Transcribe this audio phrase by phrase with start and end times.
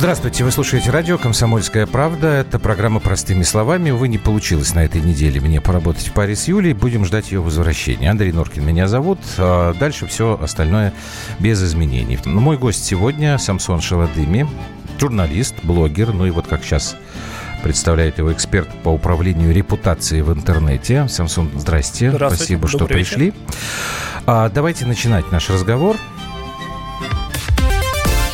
[0.00, 2.28] Здравствуйте, вы слушаете радио «Комсомольская правда».
[2.28, 3.90] Это программа «Простыми словами».
[3.90, 6.72] Увы, не получилось на этой неделе мне поработать в паре с Юлей.
[6.72, 8.10] Будем ждать ее возвращения.
[8.10, 9.18] Андрей Норкин меня зовут.
[9.36, 10.94] А дальше все остальное
[11.38, 12.18] без изменений.
[12.24, 14.48] Мой гость сегодня Самсон Шаладыми,
[14.98, 16.14] журналист, блогер.
[16.14, 16.96] Ну и вот как сейчас
[17.62, 21.08] представляет его эксперт по управлению репутацией в интернете.
[21.08, 22.10] Самсон, здрасте.
[22.10, 23.34] Спасибо, что Добрый пришли.
[24.24, 25.98] А, давайте начинать наш разговор.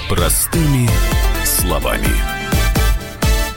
[0.08, 0.88] Простыми
[1.66, 2.06] словами.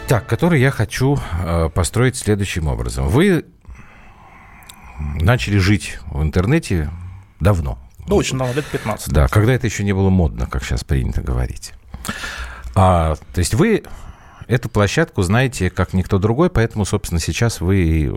[0.08, 3.08] Так, который я хочу э, построить следующим образом.
[3.08, 3.46] Вы
[5.22, 6.90] начали жить в интернете
[7.40, 7.78] давно.
[8.08, 9.10] Ну, очень давно, лет 15.
[9.10, 11.74] Да, когда это еще не было модно, как сейчас принято говорить.
[12.76, 13.84] А, то есть вы
[14.50, 18.12] эту площадку знаете как никто другой, поэтому, собственно, сейчас вы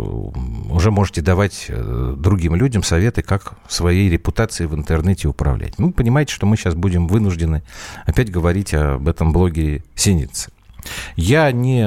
[0.70, 5.78] уже можете давать э, другим людям советы, как своей репутацией в интернете управлять.
[5.78, 7.62] Ну, понимаете, что мы сейчас будем вынуждены
[8.06, 10.50] опять говорить об этом блогере Синице.
[11.14, 11.86] Я не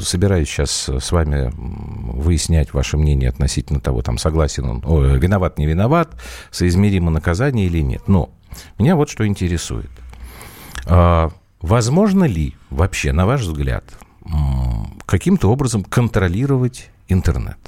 [0.00, 5.66] собираюсь сейчас с вами выяснять ваше мнение относительно того, там, согласен он, ой, виноват, не
[5.66, 6.14] виноват,
[6.50, 8.02] соизмеримо наказание или нет.
[8.06, 8.30] Но
[8.78, 9.90] меня вот что интересует.
[11.66, 13.82] Возможно ли вообще, на ваш взгляд,
[15.04, 17.58] каким-то образом контролировать интернет?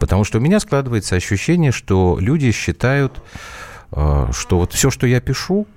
[0.00, 3.22] Потому что у меня складывается ощущение, что люди считают,
[3.92, 5.68] э, что вот все, что я пишу,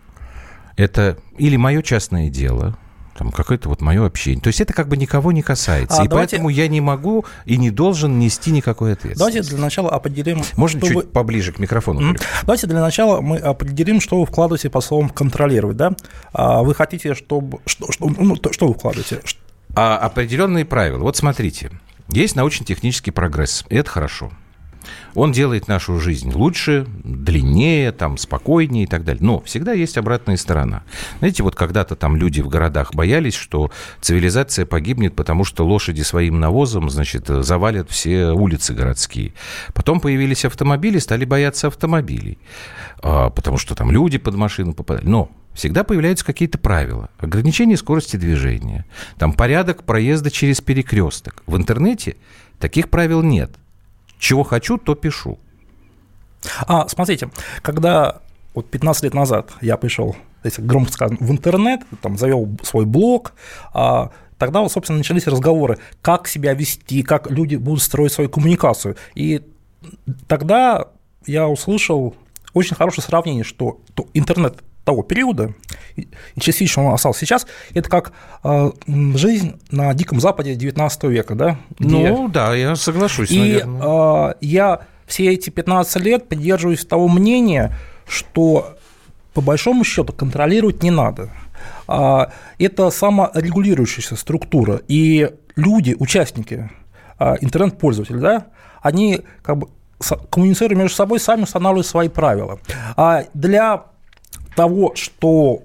[0.77, 2.75] это или мое частное дело,
[3.17, 4.41] там какое-то вот мое общение.
[4.41, 6.01] То есть это как бы никого не касается.
[6.01, 9.19] А, и давайте- поэтому я не могу и не должен нести никакой ответственности.
[9.37, 10.41] Давайте для начала определим...
[10.57, 11.99] Можно что чуть вы- поближе к микрофону?
[12.01, 12.07] М.
[12.15, 12.21] Филипп?
[12.41, 15.93] Давайте для начала мы определим, что вы вкладываете по словам контролировать, да?
[16.33, 17.59] А Вы хотите, чтобы...
[17.65, 19.21] Что, что, ну, то- что вы вкладываете?
[19.75, 20.99] А определенные правила.
[21.03, 21.71] Вот смотрите,
[22.09, 24.31] есть научно-технический прогресс, и это хорошо.
[25.15, 29.23] Он делает нашу жизнь лучше, длиннее, там, спокойнее и так далее.
[29.23, 30.83] Но всегда есть обратная сторона.
[31.19, 33.71] Знаете, вот когда-то там люди в городах боялись, что
[34.01, 39.33] цивилизация погибнет, потому что лошади своим навозом, значит, завалят все улицы городские.
[39.73, 42.39] Потом появились автомобили, стали бояться автомобилей,
[43.01, 45.05] а, потому что там люди под машину попадали.
[45.07, 47.09] Но всегда появляются какие-то правила.
[47.19, 48.85] Ограничение скорости движения,
[49.17, 51.43] там порядок проезда через перекресток.
[51.45, 52.15] В интернете
[52.59, 53.51] таких правил нет.
[54.23, 55.37] Чего хочу, то пишу.
[56.65, 57.29] А, смотрите,
[57.61, 58.21] когда
[58.53, 63.33] вот 15 лет назад я пришел, если громко сказано, в интернет, там, завел свой блог,
[63.73, 68.95] а, тогда, вот, собственно, начались разговоры, как себя вести, как люди будут строить свою коммуникацию.
[69.13, 69.41] И
[70.29, 70.87] тогда
[71.25, 72.15] я услышал
[72.53, 75.53] очень хорошее сравнение, что то- интернет того периода,
[75.95, 76.07] и
[76.39, 78.11] частично он остался сейчас, это как
[78.43, 78.71] э,
[79.15, 81.57] жизнь на Диком Западе 19 века, да?
[81.79, 83.81] где- Ну, да, я соглашусь, и наверное.
[83.83, 87.73] а, я все эти 15 лет придерживаюсь того мнения,
[88.07, 88.77] что
[89.33, 91.29] по большому счету контролировать не надо.
[91.87, 96.69] А, Это саморегулирующаяся структура, и люди, участники,
[97.17, 98.47] а, интернет-пользователи, да,
[98.81, 99.67] они как бы
[100.29, 102.59] коммуницируя между собой, сами устанавливают свои правила.
[102.97, 103.85] А для
[104.55, 105.61] того, что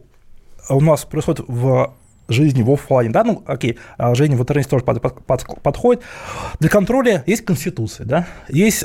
[0.69, 1.93] у нас происходит в
[2.29, 6.03] жизни в офлайне, да, ну, окей, а жизнь в интернете тоже под- под- под- подходит.
[6.61, 8.85] Для контроля есть конституция, да, есть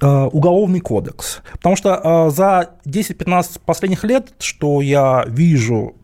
[0.00, 1.40] э, уголовный кодекс.
[1.54, 5.96] Потому что э, за 10-15 последних лет, что я вижу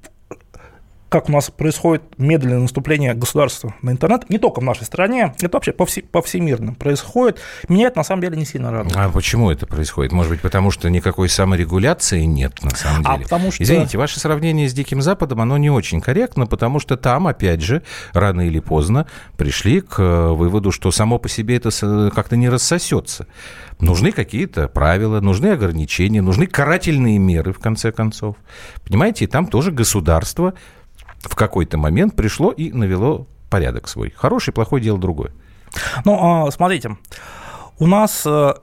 [1.13, 5.57] как у нас происходит медленное наступление государства на интернет, не только в нашей стране, это
[5.57, 8.97] вообще повсе- повсемирно происходит, меня это на самом деле не сильно радует.
[8.97, 10.13] А почему это происходит?
[10.13, 13.25] Может быть, потому что никакой саморегуляции нет, на самом А деле?
[13.25, 17.27] потому что- Извините, ваше сравнение с Диким Западом, оно не очень корректно, потому что там,
[17.27, 17.83] опять же,
[18.15, 19.07] рано или поздно
[19.37, 23.27] пришли к э, выводу, что само по себе это с- как-то не рассосется.
[23.81, 28.37] Нужны какие-то правила, нужны ограничения, нужны карательные меры, в конце концов.
[28.87, 30.55] Понимаете, и там тоже государство
[31.23, 34.13] в какой-то момент пришло и навело порядок свой.
[34.17, 35.33] Хороший, плохой дело другое.
[36.05, 36.97] Ну, а, смотрите,
[37.79, 38.55] у нас э,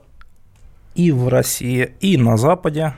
[0.94, 2.94] и в России, и на Западе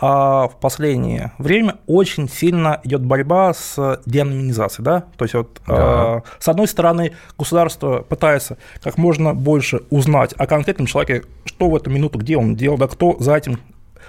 [0.00, 6.22] а, в последнее время очень сильно идет борьба с деанонимизацией, да, то есть вот Да.
[6.24, 11.76] э, с одной стороны государство пытается как можно больше узнать о конкретном человеке, что в
[11.76, 13.58] эту минуту, где он делал, да, кто за этим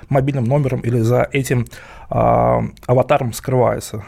[0.10, 1.68] мобильным номером или за этим
[2.10, 4.04] а, аватаром скрывается.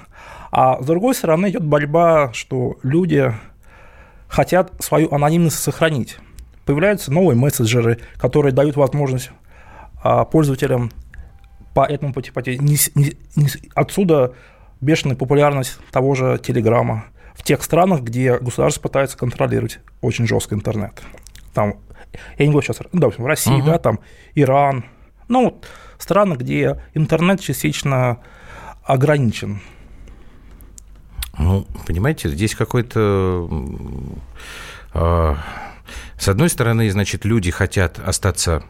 [0.55, 3.33] А с другой стороны идет борьба, что люди
[4.27, 6.17] хотят свою анонимность сохранить.
[6.65, 9.31] Появляются новые мессенджеры, которые дают возможность
[10.03, 10.91] а, пользователям
[11.73, 12.61] по этому пути пойти.
[13.73, 14.33] Отсюда
[14.79, 21.01] бешеная популярность того же Телеграма в тех странах, где государство пытается контролировать очень жестко интернет.
[21.55, 21.77] Там,
[22.38, 23.65] я не говорю сейчас, ну, допустим, России, Мгм.
[23.65, 24.00] да, там
[24.35, 24.85] Иран,
[25.27, 25.59] ну,
[25.97, 28.19] страны, где интернет частично
[28.83, 29.61] ограничен.
[31.38, 33.50] Ну, понимаете, здесь какой-то...
[34.94, 35.35] Э,
[36.18, 38.63] с одной стороны, значит, люди хотят остаться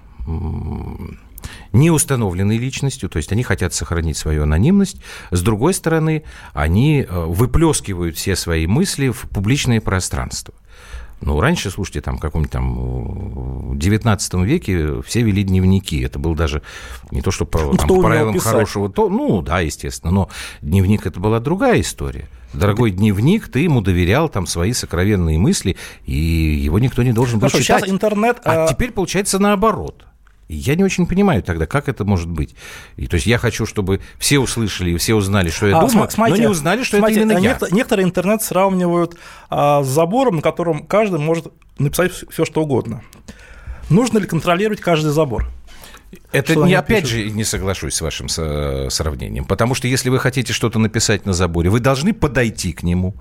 [1.74, 4.98] неустановленной личностью, то есть они хотят сохранить свою анонимность.
[5.32, 6.24] С другой стороны,
[6.54, 10.54] они э, выплескивают все свои мысли в публичное пространство.
[11.26, 16.02] Ну, раньше, слушайте, там, в каком-нибудь там 19 веке все вели дневники.
[16.02, 16.62] Это был даже
[17.12, 20.30] не то, что по, ну, там, по правилам хорошего, то, ну, да, естественно, но
[20.62, 22.28] дневник это была другая история.
[22.54, 25.76] Дорогой дневник, ты ему доверял там свои сокровенные мысли,
[26.06, 27.82] и его никто не должен был Хорошо, читать.
[27.82, 28.42] Сейчас интернет...
[28.44, 30.06] А, а теперь получается наоборот.
[30.50, 32.56] Я не очень понимаю тогда, как это может быть.
[32.98, 36.10] И, то есть я хочу, чтобы все услышали и все узнали, что я а, думаю,
[36.10, 37.76] смотрите, но не узнали, что смотрите, это именно некотор- я.
[37.76, 39.18] Некоторые интернет сравнивают
[39.50, 41.48] а, с забором, на котором каждый может
[41.80, 43.02] написать все, что угодно.
[43.90, 45.48] Нужно ли контролировать каждый забор?
[46.32, 50.80] Это не, опять же, не соглашусь с вашим сравнением, потому что если вы хотите что-то
[50.80, 53.16] написать на заборе, вы должны подойти к нему,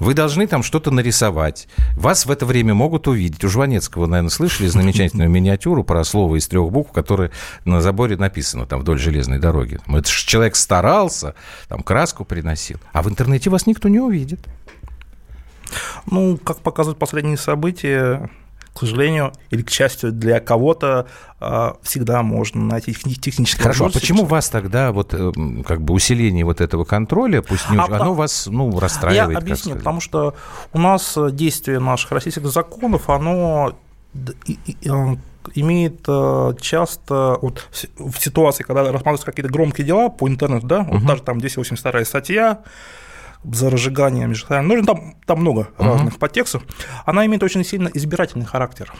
[0.00, 1.68] вы должны там что-то нарисовать.
[1.96, 3.44] Вас в это время могут увидеть.
[3.44, 7.30] У Жванецкого, наверное, слышали замечательную миниатюру про слово из трех букв, которое
[7.64, 9.78] на заборе написано там вдоль железной дороги.
[9.86, 11.34] Это же человек старался,
[11.68, 14.40] там краску приносил, а в интернете вас никто не увидит.
[16.06, 18.30] Ну, как показывают последние события,
[18.76, 21.06] к сожалению, или к счастью для кого-то,
[21.40, 25.32] а, всегда можно найти технические Хорошо, а почему вас тогда вот э,
[25.66, 29.32] как бы усиление вот этого контроля, пусть не, а, оно вас ну, расстраивает?
[29.32, 30.34] Я объясню, потому что
[30.74, 33.74] у нас действие наших российских законов, оно
[35.54, 37.68] имеет э, часто вот
[37.98, 40.98] в ситуации, когда рассматриваются какие-то громкие дела по интернету, да, угу.
[40.98, 42.62] вот даже там 282 статья,
[43.52, 45.84] за разжигание межнациональных, ну, там, там много uh-huh.
[45.84, 46.62] разных подтекстов,
[47.04, 48.92] она имеет очень сильно избирательный характер.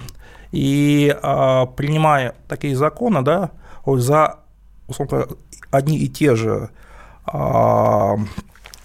[0.52, 3.50] И а, принимая такие законы, да,
[3.84, 4.40] за
[4.88, 5.26] условно,
[5.70, 6.70] одни и те же
[7.26, 8.16] а,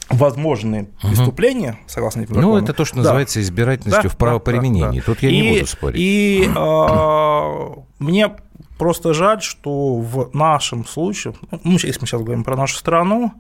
[0.09, 1.09] возможные угу.
[1.09, 2.51] преступления, согласно этим законам.
[2.51, 3.43] Ну, это то, что называется да.
[3.43, 4.99] избирательностью да, в правоприменении.
[4.99, 5.13] Да, да.
[5.13, 5.99] Тут я и, не буду спорить.
[5.99, 8.31] И а, мне
[8.77, 13.33] просто жаль, что в нашем случае, ну, если мы сейчас говорим про нашу страну,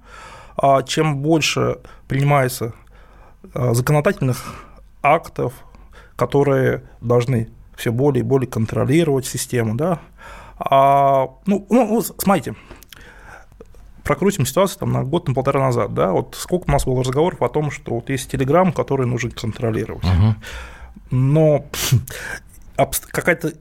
[0.85, 2.73] чем больше принимается
[3.53, 4.65] а, законодательных
[5.01, 5.53] актов,
[6.15, 9.99] которые должны все более и более контролировать систему, да,
[10.59, 12.55] а, ну, ну, смотрите,
[14.03, 17.41] прокрутим ситуацию там, на год, на полтора назад, да, вот сколько у нас было разговоров
[17.41, 20.03] о том, что вот есть Телеграм, который нужно контролировать.
[20.03, 20.35] Угу.
[21.11, 21.65] Но
[23.11, 23.53] какая-то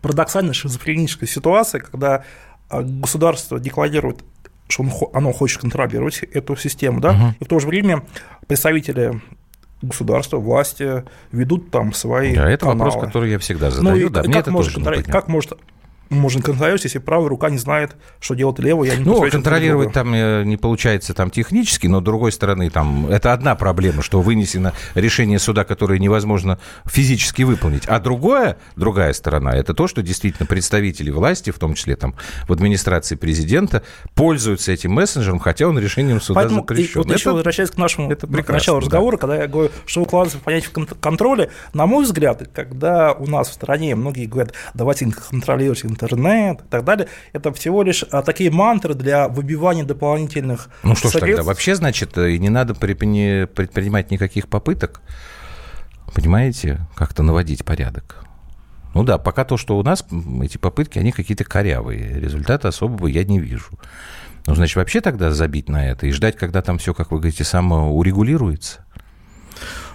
[0.00, 2.24] парадоксальная шизофреническая ситуация, когда
[2.68, 4.24] а, государство декларирует
[4.68, 7.34] что он, оно хочет контролировать эту систему, да, угу.
[7.40, 8.02] и в то же время
[8.46, 9.20] представители
[9.82, 12.90] государства, власти ведут там свои да, это каналы.
[12.90, 14.06] вопрос, который я всегда задаю.
[14.06, 15.52] Ну, да, как, это может, тоже как может
[16.08, 18.90] можно контролировать, если правая рука не знает, что делать левая.
[18.90, 23.06] Я не ну, контролировать там э, не получается там технически, но, с другой стороны, там
[23.08, 27.86] это одна проблема, что вынесено решение суда, которое невозможно физически выполнить.
[27.86, 32.14] А другое, другая сторона, это то, что действительно представители власти, в том числе там
[32.46, 33.82] в администрации президента,
[34.14, 37.00] пользуются этим мессенджером, хотя он решением суда Поэтому, запрещен.
[37.00, 39.20] вот это, еще возвращаясь к нашему это началу разговора, да.
[39.20, 40.70] когда я говорю, что укладывается в понятие
[41.00, 46.68] контроля, на мой взгляд, когда у нас в стране многие говорят, давайте контролировать интернет и
[46.68, 51.42] так далее, это всего лишь а, такие мантры для выбивания дополнительных Ну что ж тогда,
[51.42, 55.00] вообще, значит, и не надо предпринимать никаких попыток,
[56.14, 58.24] понимаете, как-то наводить порядок.
[58.94, 60.06] Ну да, пока то, что у нас,
[60.42, 62.18] эти попытки, они какие-то корявые.
[62.18, 63.78] Результата особого я не вижу.
[64.46, 67.44] Ну, значит, вообще тогда забить на это и ждать, когда там все, как вы говорите,
[67.44, 68.86] само урегулируется?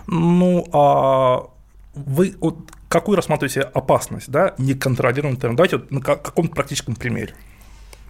[0.05, 1.47] Ну, а
[1.95, 2.59] вы вот
[2.91, 5.55] какую рассматриваете опасность, да, неконтролируемый интернет?
[5.55, 7.33] Давайте вот на каком-то практическом примере.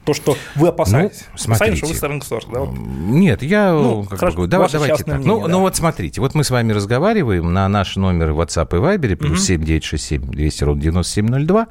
[0.06, 1.26] То, что вы опасаетесь.
[1.32, 1.86] Ну, смотрите.
[1.86, 2.54] что вы государства.
[2.54, 2.60] Да?
[2.62, 2.78] Вот.
[2.78, 5.18] Нет, я ну, как хорошо, бы, давай, давайте так.
[5.18, 5.52] Мнение, ну, ну да.
[5.52, 9.40] ну вот смотрите, вот мы с вами разговариваем на наш номер WhatsApp и Viber, плюс
[9.40, 9.46] угу.
[9.46, 11.68] 7967 200 ровно 9702.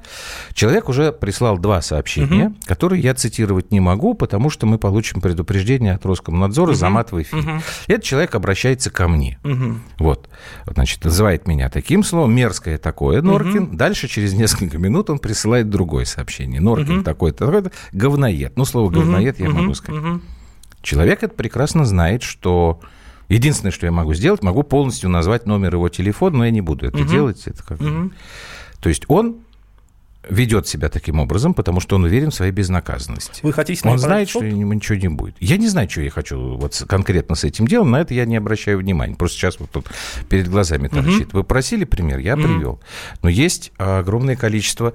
[0.53, 2.57] Человек уже прислал два сообщения, угу.
[2.67, 6.79] которые я цитировать не могу, потому что мы получим предупреждение от Роскомнадзора угу.
[6.79, 7.43] за мат в эфире.
[7.43, 7.63] Угу.
[7.89, 9.39] Этот человек обращается ко мне.
[9.43, 9.75] Угу.
[9.99, 10.29] Вот.
[10.67, 13.65] Значит, называет меня таким словом, мерзкое такое, Норкин.
[13.65, 13.77] Угу.
[13.77, 16.61] Дальше, через несколько минут, он присылает другое сообщение.
[16.61, 17.05] Норкин угу.
[17.05, 18.57] такой-то, такой-то, говно говноед.
[18.57, 20.03] Ну, слово говноед угу, я угу, могу сказать.
[20.03, 20.21] Угу.
[20.83, 22.81] Человек это прекрасно знает, что
[23.29, 26.87] единственное, что я могу сделать, могу полностью назвать номер его телефона, но я не буду
[26.87, 27.09] это угу.
[27.09, 27.43] делать.
[27.47, 27.81] Это как...
[27.81, 28.11] угу.
[28.81, 29.37] То есть он
[30.29, 33.41] ведет себя таким образом, потому что он уверен в своей безнаказанности.
[33.43, 35.35] Вы хотите Он знает, что ничего не будет.
[35.41, 38.37] Я не знаю, что я хочу вот конкретно с этим делом, на это я не
[38.37, 39.17] обращаю внимания.
[39.17, 39.87] Просто сейчас вот тут
[40.29, 41.29] перед глазами торчит.
[41.29, 41.39] Угу.
[41.39, 42.43] Вы просили пример, я угу.
[42.43, 42.81] привел.
[43.23, 44.93] Но есть огромное количество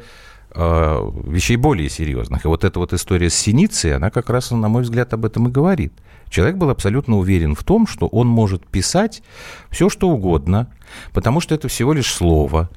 [0.56, 2.46] вещей более серьезных.
[2.46, 5.48] И вот эта вот история с Синицей, она как раз, на мой взгляд, об этом
[5.48, 5.94] и говорит.
[6.30, 9.22] Человек был абсолютно уверен в том, что он может писать
[9.70, 10.68] все, что угодно,
[11.14, 12.70] потому что это всего лишь слово,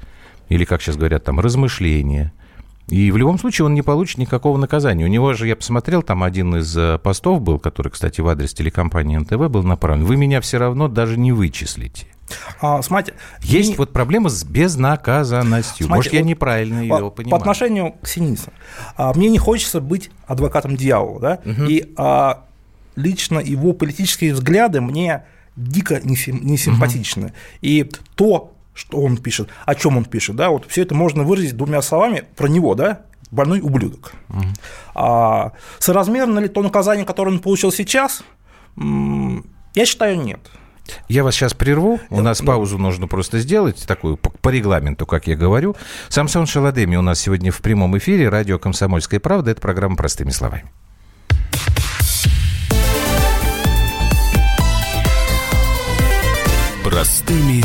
[0.49, 2.33] или, как сейчас говорят, там, размышление.
[2.89, 5.05] И в любом случае он не получит никакого наказания.
[5.05, 8.55] У него же, я посмотрел, там один из э, постов был, который, кстати, в адрес
[8.55, 10.07] телекомпании НТВ был направлен.
[10.07, 12.07] Вы меня все равно даже не вычислите.
[12.61, 13.77] А, смотрите, Есть не...
[13.77, 15.87] вот проблема с безнаказанностью.
[15.87, 17.31] Смотрите, Может, я неправильно ее по, понимаю.
[17.31, 18.53] По отношению к Синице.
[18.97, 21.21] А, мне не хочется быть адвокатом дьявола.
[21.21, 21.41] Да?
[21.45, 21.65] Угу.
[21.69, 22.45] И а,
[22.97, 25.25] лично его политические взгляды мне
[25.57, 27.27] дико несимпатичны.
[27.27, 27.35] Угу.
[27.63, 31.57] И то, что он пишет, о чем он пишет, да, вот все это можно выразить
[31.57, 34.13] двумя словами про него, да, больной ублюдок.
[34.29, 34.45] Угу.
[34.95, 38.23] А, соразмерно ли то наказание, которое он получил сейчас?
[38.77, 40.41] Я считаю, нет.
[41.09, 42.01] Я вас сейчас прерву.
[42.11, 45.77] У нас паузу нужно просто сделать, такую по, по регламенту, как я говорю.
[46.09, 48.29] Самсон Шаладеми у нас сегодня в прямом эфире.
[48.29, 49.51] Радио «Комсомольская правда».
[49.51, 50.65] Это программа «Простыми словами».
[56.85, 57.63] Простыми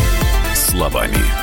[0.53, 1.42] словами.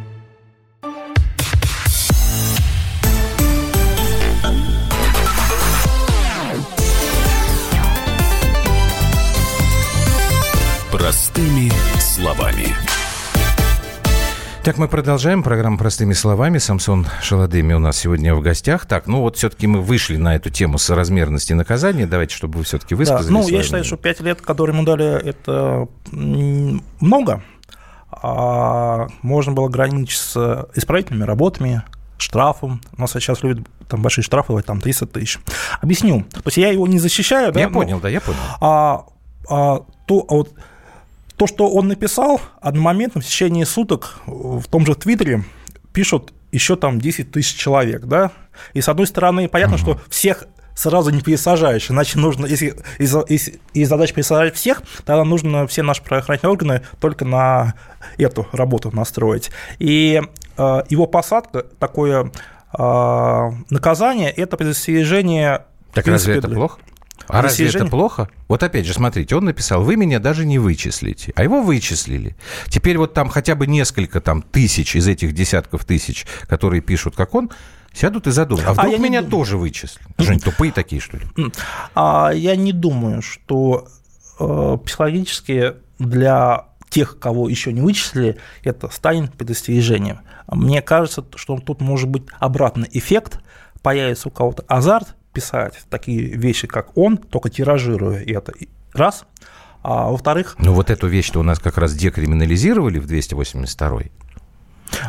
[11.01, 12.67] Простыми словами.
[14.63, 16.59] Так, мы продолжаем программу «Простыми словами».
[16.59, 18.85] Самсон Шаладеми у нас сегодня в гостях.
[18.85, 22.05] Так, ну вот все-таки мы вышли на эту тему соразмерности наказания.
[22.05, 23.25] Давайте, чтобы вы все-таки высказались.
[23.25, 27.41] Да, ну, я считаю, что 5 лет, которые ему дали, это много.
[28.11, 31.81] А можно было ограничиться исправительными работами,
[32.19, 32.79] штрафом.
[32.95, 35.39] У нас сейчас любят там большие штрафы, там 300 тысяч.
[35.81, 36.25] Объясню.
[36.31, 37.47] То есть я его не защищаю.
[37.55, 38.37] Я да, понял, но, да, я понял.
[38.59, 39.05] А,
[39.49, 40.53] а, то, а вот
[41.41, 45.43] то, что он написал, одномоментно в течение суток в том же Твиттере
[45.91, 48.31] пишут еще там 10 тысяч человек, да,
[48.73, 49.81] и с одной стороны, понятно, угу.
[49.81, 50.45] что всех
[50.75, 55.81] сразу не пересажаешь, иначе нужно, если из, из, из задач пересажать всех, тогда нужно все
[55.81, 57.73] наши правоохранительные органы только на
[58.19, 59.49] эту работу настроить.
[59.79, 60.21] И
[60.57, 62.31] э, его посадка, такое
[62.77, 65.65] э, наказание, это предостережение...
[65.91, 66.77] Так разве это плохо?
[67.27, 68.29] А разве это плохо?
[68.47, 72.35] Вот опять же, смотрите, он написал, вы меня даже не вычислите, а его вычислили.
[72.67, 77.35] Теперь вот там хотя бы несколько там тысяч из этих десятков тысяч, которые пишут, как
[77.35, 77.51] он,
[77.93, 78.67] сядут и задумают.
[78.69, 79.27] А вдруг а меня не...
[79.27, 80.01] тоже вычислят?
[80.19, 81.25] Что они тупые такие, что ли?
[81.95, 83.87] А я не думаю, что
[84.39, 90.19] э, психологически для тех, кого еще не вычислили, это станет предостережением.
[90.47, 93.39] Мне кажется, что тут может быть обратный эффект,
[93.81, 98.53] появится у кого-то азарт, писать такие вещи, как он, только тиражируя это.
[98.93, 99.25] Раз.
[99.83, 100.55] А во-вторых...
[100.59, 104.11] Ну вот эту вещь-то у нас как раз декриминализировали в 282-й.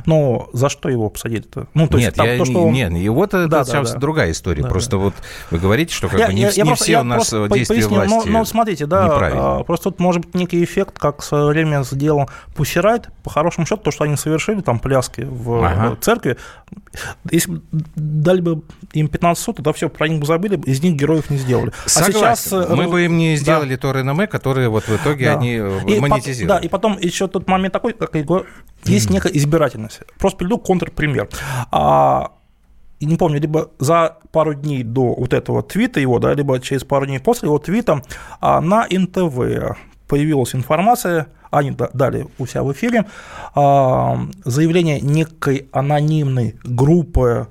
[0.06, 1.66] Но за что его посадили-то?
[1.74, 2.72] Ну, то нет, есть, я, то, что он...
[2.72, 3.98] нет, его это да, да, да.
[3.98, 4.62] другая история.
[4.62, 4.96] Да, просто да.
[4.98, 5.14] вот
[5.50, 7.88] вы говорите, что как я, бы не, я, не просто, все у нас действия поясню,
[7.88, 11.82] власти но смотрите, да, а, просто тут может быть некий эффект, как в свое время
[11.82, 13.08] сделал Пусирайт.
[13.22, 15.96] По хорошему счету, то, что они совершили, там пляски в ага.
[16.00, 16.36] церкви,
[17.30, 17.60] если
[17.94, 18.62] дали бы
[18.92, 21.72] им 15 суток, то все, про них бы забыли, из них героев не сделали.
[21.86, 22.26] Согласен.
[22.26, 22.52] А сейчас...
[22.52, 23.80] Э, Мы бы им не сделали да.
[23.80, 25.34] то реноме, которые вот в итоге да.
[25.34, 26.48] они э, и монетизируют.
[26.48, 28.24] По, да, и потом еще тот момент такой, как я
[28.84, 29.71] есть некая избирательность.
[30.18, 31.28] Просто приведу контрпример.
[31.70, 32.32] А,
[33.00, 37.06] не помню, либо за пару дней до вот этого твита его, да, либо через пару
[37.06, 38.02] дней после его твита
[38.40, 39.76] а, на НТВ
[40.08, 43.06] появилась информация, они дали у себя в эфире,
[43.54, 47.48] а, заявление некой анонимной группы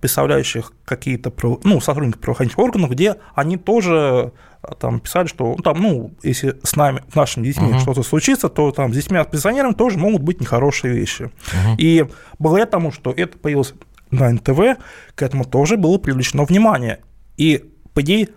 [0.00, 1.32] представляющих какие-то
[1.64, 4.32] ну, сотрудников правоохранительных органов, где они тоже
[4.78, 7.80] там писали, что ну, там, ну, если с нами, с нашими детьми uh-huh.
[7.80, 11.22] что-то случится, то там с детьми пенсионерами тоже могут быть нехорошие вещи.
[11.22, 11.76] Uh-huh.
[11.78, 12.06] И
[12.38, 13.74] благодаря тому, что это появилось
[14.10, 14.80] на НТВ,
[15.14, 17.00] к этому тоже было привлечено внимание.
[17.36, 18.28] И, по идее,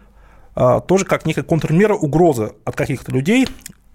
[0.55, 3.47] а, тоже как некая контрмера угрозы от каких-то людей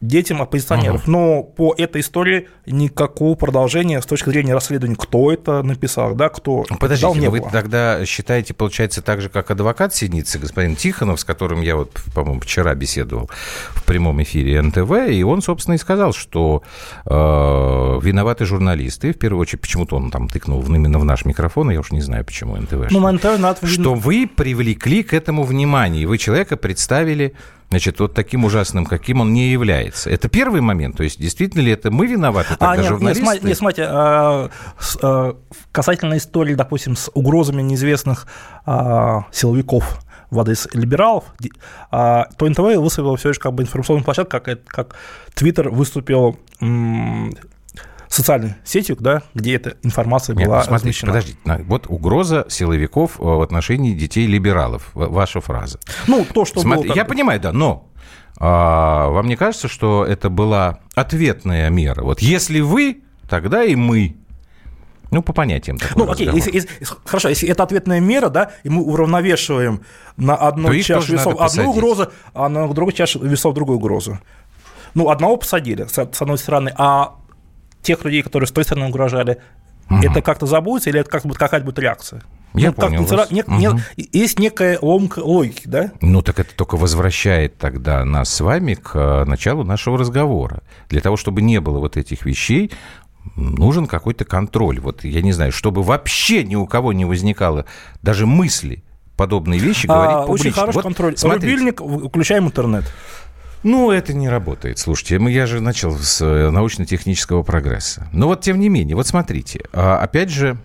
[0.07, 1.03] детям оппозиционеров.
[1.03, 1.11] Ага.
[1.11, 6.65] Но по этой истории никакого продолжения с точки зрения расследования, кто это написал, да, кто
[6.79, 7.51] Подождите, дал, не вы было.
[7.51, 12.41] тогда считаете, получается, так же, как адвокат Синицы, господин Тихонов, с которым я вот, по-моему,
[12.41, 13.31] вчера беседовал
[13.71, 16.63] в прямом эфире НТВ, и он, собственно, и сказал, что
[17.05, 21.81] э, виноваты журналисты, в первую очередь, почему-то он там тыкнул именно в наш микрофон, я
[21.81, 22.91] уж не знаю, почему НТВ.
[22.91, 23.67] Ну, НТВ надо...
[23.67, 27.35] что вы привлекли к этому внимание, вы человека представили
[27.71, 30.11] значит, вот таким ужасным, каким он не является.
[30.11, 30.97] Это первый момент.
[30.97, 33.25] То есть, действительно ли это мы виноваты, тогда А, нет, нет, журналисты?
[33.25, 35.37] сма- нет, смотрите, а, с- а,
[35.73, 38.27] касательно истории, допустим, с угрозами неизвестных
[38.67, 39.99] а, силовиков
[40.31, 41.25] в адрес либералов,
[41.91, 44.97] а, то НТВ выставило все лишь как бы информационную площадку, как, как
[45.35, 47.33] Твиттер выступил м,
[48.09, 51.13] социальной сетью, да, где эта информация Нет, была ну, смотрите, размещена.
[51.13, 51.65] подождите.
[51.69, 54.91] Вот угроза силовиков э, в отношении детей-либералов.
[54.95, 55.79] Ваша фраза.
[56.07, 56.89] Ну, то, что Смотри, было...
[56.89, 57.89] как я понимаю, да, но
[58.39, 62.03] а, вам не кажется, что это была ответная мера?
[62.03, 64.17] Вот если вы, тогда и мы.
[65.13, 66.69] Ну, по понятиям Ну, окей, если, если-
[67.05, 69.83] хорошо, если это ответная мера, да, и мы уравновешиваем
[70.17, 71.69] на То их чаше тоже весов одну посадить.
[71.69, 74.19] угрозу, а на другой чаше весов другую угрозу.
[74.95, 77.15] Ну, одного посадили, с одной стороны, а
[77.87, 79.39] тех людей, которые с той стороны угрожали,
[79.89, 82.23] это как-то забудется или это как будет какая-то будет реакция?
[82.55, 83.31] Я Ну, как понял литера- вас.
[83.31, 83.59] нет- Мгм.
[83.59, 83.75] нет-
[84.13, 85.93] есть некая ломка логики, да?
[86.01, 90.63] Ну, так это только возвращает тогда нас с вами к э, началу нашего разговора.
[90.89, 92.73] Для того, чтобы не было вот этих вещей,
[93.37, 94.81] нужен какой-то контроль.
[94.81, 97.67] Вот я не знаю, чтобы вообще ни у кого не возникало
[98.03, 98.83] даже мысли
[99.17, 100.49] подобные вещи говорить А, публично.
[100.51, 101.17] очень хороший Вот контроль.
[101.17, 101.47] смотрите.
[101.47, 102.85] Рубильник, включаем интернет.
[103.67, 104.79] Ну, это не работает.
[104.79, 108.07] Слушайте, я же начал с э, научно-технического прогресса.
[108.13, 110.57] Но вот тем не менее, вот смотрите, а, опять же,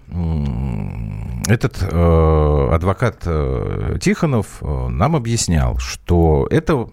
[1.48, 6.92] этот э, адвокат э, Тихонов э, нам объяснял, что это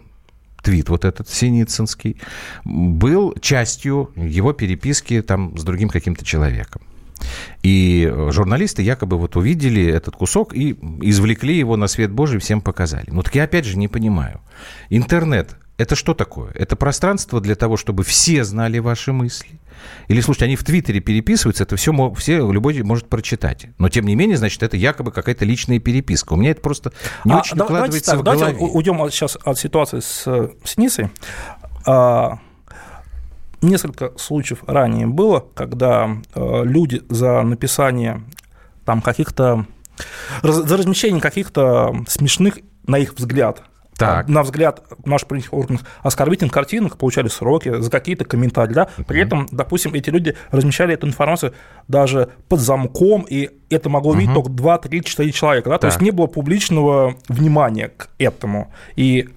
[0.63, 2.17] твит вот этот синицынский
[2.65, 6.81] был частью его переписки там с другим каким-то человеком.
[7.63, 13.09] И журналисты якобы вот увидели этот кусок и извлекли его на свет Божий, всем показали.
[13.09, 14.41] Ну так я опять же не понимаю.
[14.89, 16.51] Интернет– это что такое?
[16.55, 19.59] Это пространство для того, чтобы все знали ваши мысли?
[20.09, 23.67] Или, слушайте, они в Твиттере переписываются, это все, все любой может прочитать.
[23.79, 26.33] Но, тем не менее, значит, это якобы какая-то личная переписка.
[26.33, 26.93] У меня это просто
[27.25, 28.59] не А, очень да- укладывается в давайте, так, голове.
[28.59, 30.25] давайте уйдем от- сейчас от ситуации с,
[30.65, 31.09] с Ницей.
[31.87, 32.39] А,
[33.63, 38.23] несколько случаев ранее было, когда э, люди за написание
[38.85, 39.67] там каких-то
[40.43, 43.63] за размещение каких-то смешных, на их взгляд,
[43.99, 44.29] Так.
[44.29, 48.73] на взгляд наших правительственных органов, оскорбительных картинок получали сроки за какие-то комментарии.
[48.75, 48.89] Да?
[49.07, 51.53] При этом, допустим, эти люди размещали эту информацию
[51.89, 55.71] даже под замком, и это могло видеть только 2, 3, 4 человека.
[55.71, 55.79] Да?
[55.79, 58.73] То есть не было публичного внимания к этому.
[58.97, 59.29] И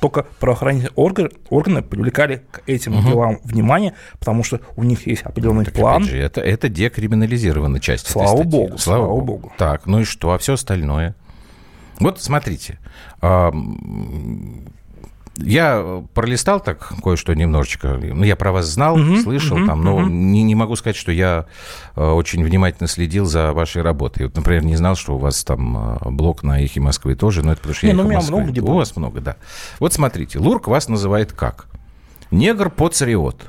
[0.00, 5.64] только правоохранительные органы, органы привлекали к этим делам внимание, потому что у них есть определенный
[5.64, 6.02] Так, план.
[6.02, 8.50] же, это, это декриминализирована часть этой Слава статьи.
[8.50, 9.52] богу, слава богу.
[9.58, 11.14] Так, ну и что, а все остальное?
[12.02, 12.78] Вот смотрите,
[15.36, 17.98] я пролистал так кое-что немножечко.
[18.02, 21.46] Ну, я про вас знал, слышал там, но не, не могу сказать, что я
[21.96, 24.26] э, очень внимательно следил за вашей работой.
[24.26, 27.52] Вот, например, не знал, что у вас там э, блог на «Эхе Москвы» тоже, но
[27.52, 28.36] это потому что Не, я ну, «Эхо у меня Москвы».
[28.36, 29.36] много где У вас много, да.
[29.78, 31.66] Вот смотрите, Лурк вас называет как?
[32.30, 33.46] Негр-поцариот.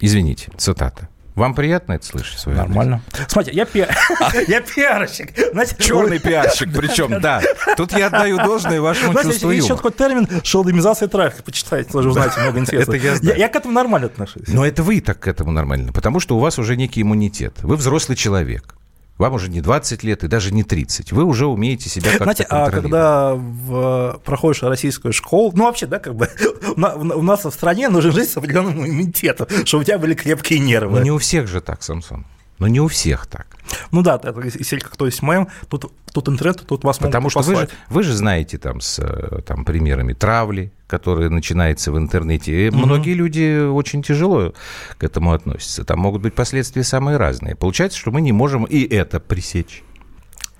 [0.00, 1.08] Извините, цитата.
[1.34, 2.38] Вам приятно это слышать?
[2.46, 2.56] адрес?
[2.56, 3.02] Нормально.
[3.28, 3.86] Смотрите, я, пи-
[4.48, 5.32] я пиарщик.
[5.52, 7.42] Знаете, Черный пиарщик, причем, да.
[7.76, 9.90] Тут я отдаю должное вашему Знаете, чувству есть еще юмора.
[9.90, 11.42] такой термин шелдемизация трафика.
[11.42, 12.96] Почитайте, тоже узнаете много интересного.
[12.96, 13.38] Это я знаю.
[13.38, 14.46] Я к этому нормально отношусь.
[14.46, 17.54] Но это вы так к этому нормально, потому что у вас уже некий иммунитет.
[17.62, 18.76] Вы взрослый человек.
[19.16, 21.12] Вам уже не 20 лет и даже не 30.
[21.12, 26.00] Вы уже умеете себя как-то Знаете, а когда в, проходишь российскую школу, ну вообще, да,
[26.00, 26.28] как бы
[26.76, 30.14] у на- у нас в стране нужно жить с определенным иммунитетом, чтобы у тебя были
[30.14, 30.98] крепкие нервы.
[30.98, 32.26] Ну, не у всех же так, Самсон.
[32.58, 33.46] Но не у всех так.
[33.90, 37.56] Ну да, это если кто есть мем, тут, тут интернет, тут вас Потому что вы
[37.56, 42.66] же, вы же знаете там с э, там, примерами травли, которые начинается в интернете.
[42.66, 44.54] И Многие люди очень тяжело
[44.98, 45.84] к этому относятся.
[45.84, 47.54] Там могут быть последствия самые разные.
[47.54, 49.82] Получается, что мы не можем и это пресечь.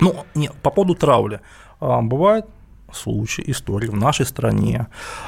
[0.01, 1.41] Ну, нет, по поводу травли.
[1.81, 2.47] А, Бывают
[2.93, 4.87] случаи, истории в нашей стране,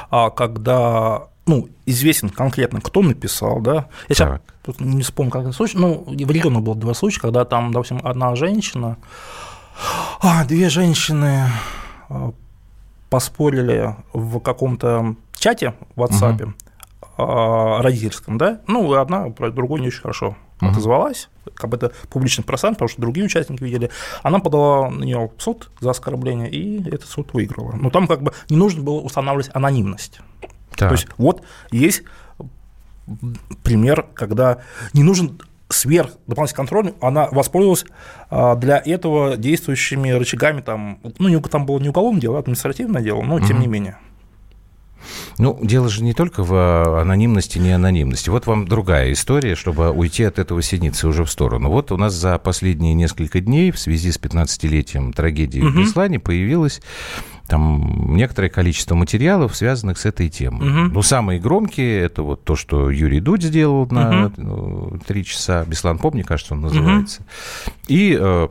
[0.09, 3.87] а, когда ну, известен конкретно, кто написал, да.
[4.09, 4.41] Я Так.
[4.67, 8.01] Тут не вспомню, как это случай, ну, в регионах было два случая, когда там, допустим,
[8.03, 8.97] одна женщина,
[10.19, 11.49] а, две женщины
[12.09, 12.33] а,
[13.09, 16.53] поспорили в каком-то чате в WhatsApp
[17.17, 22.43] а, родительском, да, ну, одна про другую не очень хорошо отозвалась, как бы это публичный
[22.43, 23.89] пространство, потому что другие участники видели,
[24.23, 27.73] она подала на нее в суд за оскорбление, и этот суд выиграла.
[27.73, 30.19] Но там как бы не нужно было устанавливать анонимность.
[30.71, 30.89] Так.
[30.89, 32.03] То есть вот есть
[33.63, 34.59] пример, когда
[34.93, 35.39] не нужен
[35.69, 37.85] сверх дополнительный контроль, она воспользовалась
[38.29, 43.01] а, для этого действующими рычагами, там, ну, не, там было не уголовное дело, а административное
[43.01, 43.97] дело, но тем не менее.
[45.37, 48.29] Ну, дело же не только в э, анонимности, не анонимности.
[48.29, 51.69] Вот вам другая история, чтобы уйти от этого синицы уже в сторону.
[51.69, 56.81] Вот у нас за последние несколько дней в связи с 15-летием трагедии в Беслане появилась
[57.47, 60.69] там некоторое количество материалов, связанных с этой темой.
[60.69, 60.93] Мгм.
[60.93, 65.63] Ну, самые громкие это вот то, что Юрий Дудь сделал на ну, три часа.
[65.65, 67.23] Беслан Поп, мне кажется, он называется.
[67.87, 68.47] И э,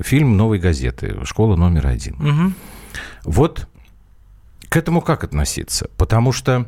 [0.00, 1.18] фильм «Новой газеты.
[1.24, 2.16] Школа номер один».
[2.18, 2.54] Мгм.
[3.24, 3.68] Вот
[4.68, 5.88] к этому как относиться?
[5.96, 6.66] Потому что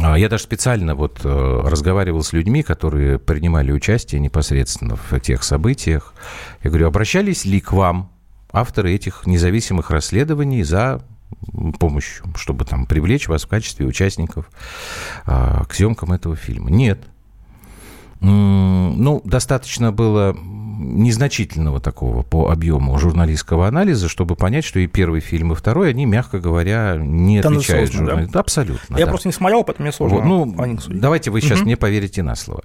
[0.00, 5.42] а, я даже специально вот э, разговаривал с людьми, которые принимали участие непосредственно в тех
[5.42, 6.14] событиях.
[6.62, 8.11] Я говорю, обращались ли к вам
[8.52, 11.02] авторы этих независимых расследований за
[11.78, 14.50] помощью, чтобы там привлечь вас в качестве участников
[15.24, 16.70] а, к съемкам этого фильма?
[16.70, 17.00] Нет.
[18.20, 20.36] Ну, достаточно было
[20.82, 26.06] незначительного такого по объему журналистского анализа, чтобы понять, что и первый фильм, и второй, они,
[26.06, 28.12] мягко говоря, не отвечают Тенденциозно, да?
[28.12, 28.40] журналистам.
[28.40, 28.96] Абсолютно.
[28.96, 29.10] Я да.
[29.10, 31.66] просто не смотрел, поэтому мне сложно Вот, ну, давайте вы сейчас Мгм.
[31.66, 32.62] мне поверите на слово.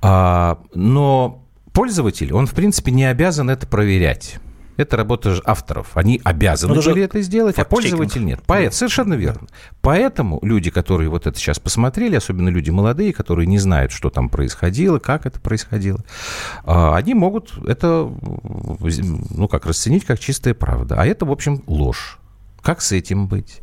[0.00, 4.38] А, но пользователь, он, в принципе, не обязан это проверять.
[4.76, 5.96] Это работа же авторов.
[5.96, 8.42] Они обязаны Ну, это же были это сделать, а пользователь нет.
[8.46, 9.46] Поэт, совершенно верно.
[9.80, 14.28] Поэтому люди, которые вот это сейчас посмотрели, особенно люди молодые, которые не знают, что там
[14.28, 16.00] происходило, как это происходило,
[16.64, 21.00] а, они могут это, ну как, расценить как чистая правда.
[21.00, 22.18] А это, в общем, ложь.
[22.62, 23.60] Как с этим быть?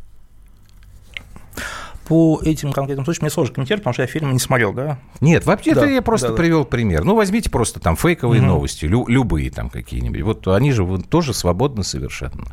[2.08, 4.98] По этим конкретным случаям мне сложно комментировать, потому что я фильм не смотрел, да?
[5.20, 6.38] Нет, вообще Да, я просто да, да.
[6.42, 7.04] привел пример.
[7.04, 8.50] Ну, возьмите просто там фейковые Мгм.
[8.50, 10.22] новости, лю- любые там какие-нибудь.
[10.22, 12.44] Вот они же тоже свободны совершенно.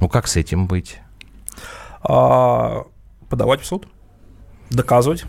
[0.00, 0.98] Ну, как с этим быть?
[2.02, 2.84] А,
[3.28, 3.88] подавать в суд,
[4.70, 5.24] доказывать.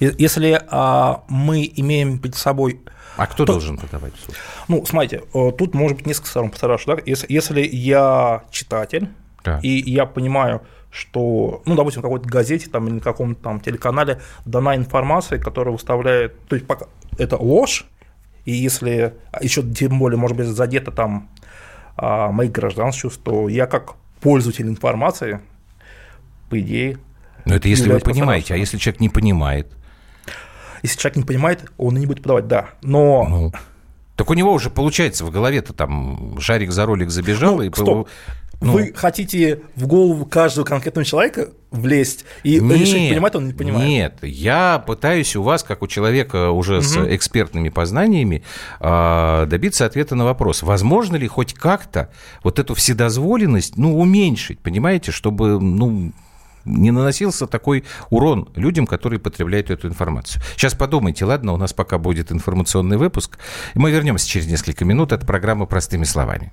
[0.00, 2.80] Если а, мы имеем перед собой
[3.18, 4.34] А кто То- должен подавать в суд?
[4.68, 6.96] Ну, смотрите, э, тут может быть несколько сторон постараюсь, да?
[7.04, 9.10] Если, если я читатель,
[9.42, 9.62] Так.
[9.62, 14.20] и я понимаю, что, ну, допустим, в какой-то газете там, или на каком-то там телеканале
[14.44, 16.86] дана информация, которая выставляет, то есть пока
[17.18, 17.86] это ложь,
[18.44, 21.28] и если еще тем более, может быть, задето там
[21.96, 25.40] а, моих гражданских чувств, то я как пользователь информации,
[26.48, 26.98] по идее,
[27.44, 29.72] Ну, это если вы понимаете, а если человек не понимает?
[30.82, 32.70] если человек не понимает, он и не будет подавать, да.
[32.82, 33.52] Но Ну,
[34.16, 37.70] так у него уже получается в голове-то там шарик за ролик забежал Ну, и...
[37.70, 38.08] стоп.
[38.60, 43.88] Ну, Вы хотите в голову каждого конкретного человека влезть и решить, понимает он не понимает?
[43.88, 48.42] Нет, я пытаюсь у вас, как у человека уже с экспертными познаниями,
[48.78, 52.10] а, добиться ответа на вопрос, возможно ли хоть как-то
[52.42, 56.12] вот эту вседозволенность, ну, уменьшить, понимаете, чтобы, ну,
[56.66, 60.42] не наносился такой урон людям, которые потребляют эту информацию.
[60.56, 63.38] Сейчас подумайте, ладно, у нас пока будет информационный выпуск.
[63.74, 65.12] И мы вернемся через несколько минут.
[65.12, 66.52] Это программа «Простыми словами».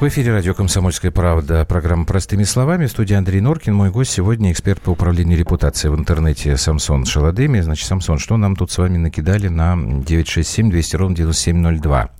[0.00, 1.64] В эфире радио «Комсомольская правда».
[1.64, 2.86] Программа «Простыми словами».
[2.86, 3.74] В студии Андрей Норкин.
[3.74, 7.58] Мой гость сегодня эксперт по управлению репутацией в интернете Самсон Шаладеми.
[7.58, 12.10] Значит, Самсон, что нам тут с вами накидали на 967 200 ровно 9702?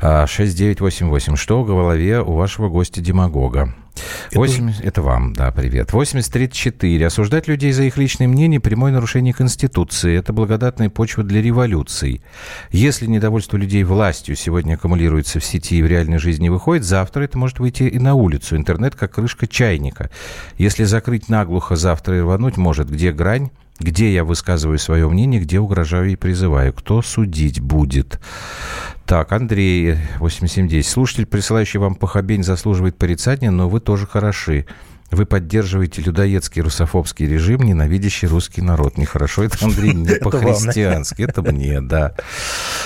[0.00, 1.36] А, 6988.
[1.36, 3.76] Что в голове у вашего гостя-демагога?
[4.34, 4.84] 80...
[4.84, 5.92] Это вам, да, привет.
[5.92, 7.06] 8034.
[7.06, 10.16] Осуждать людей за их личное мнение– прямое нарушение Конституции.
[10.16, 12.22] Это благодатная почва для революций.
[12.70, 17.22] Если недовольство людей властью сегодня аккумулируется в сети и в реальной жизни не выходит, завтра
[17.22, 18.56] это может выйти и на улицу.
[18.56, 20.10] Интернет как крышка чайника.
[20.56, 23.50] Если закрыть наглухо завтра и рвануть может, где грань?
[23.80, 26.72] Где я высказываю свое мнение, где угрожаю и призываю?
[26.72, 28.20] Кто судить будет?
[29.06, 30.86] Так, Андрей, 8710.
[30.86, 34.66] Слушатель, присылающий вам похабень, заслуживает порицания, но вы тоже хороши.
[35.10, 38.98] Вы поддерживаете людоедский русофобский режим, ненавидящий русский народ.
[38.98, 41.22] Нехорошо это, Андрей, не по-христиански.
[41.22, 42.14] Это мне, да.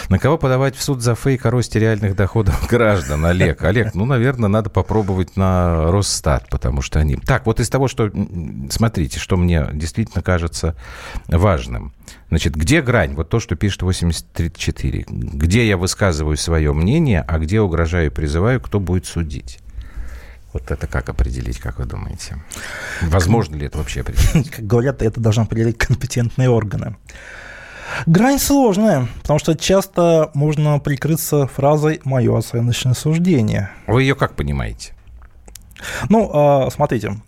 [0.08, 3.64] На кого подавать в суд за фейк о росте реальных доходов граждан, Олег?
[3.64, 7.16] Олег, ну, наверное, надо попробовать на Росстат, потому что они...
[7.16, 8.10] Так, вот из того, что...
[8.70, 10.76] Смотрите, что мне действительно кажется
[11.26, 11.92] важным.
[12.28, 13.14] Значит, где грань?
[13.14, 15.06] Вот то, что пишет 8034.
[15.08, 19.58] Где я высказываю свое мнение, а где угрожаю и призываю, кто будет судить?
[20.52, 22.42] Вот это как определить, как вы думаете?
[23.02, 24.50] Возможно ли это вообще определить?
[24.50, 26.96] Как говорят, это должны определить компетентные органы.
[28.06, 33.70] Грань сложная, потому что часто можно прикрыться фразой «моё оценочное суждение».
[33.86, 34.94] Вы ее как понимаете?
[36.08, 37.20] Ну, а, смотрите,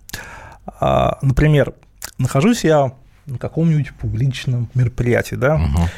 [0.80, 1.74] а, например,
[2.18, 2.92] нахожусь я
[3.26, 5.88] на каком-нибудь публичном мероприятии, да, Угу.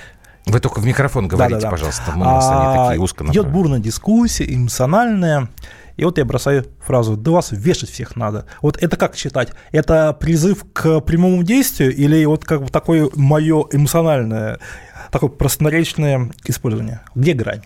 [0.46, 1.70] Вы только в микрофон говорите, Да-да-да.
[1.70, 2.12] пожалуйста.
[2.14, 5.48] Мы у нас они такие узко Идет бурная дискуссия, эмоциональная.
[5.96, 8.44] И вот я бросаю фразу «да вас вешать всех надо».
[8.62, 9.48] Вот это как читать?
[9.72, 14.58] Это призыв к прямому действию или вот как бы такое мое эмоциональное,
[15.10, 17.00] такое простонаречное использование?
[17.14, 17.62] Где грань?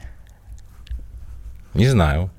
[1.74, 2.30] Не знаю.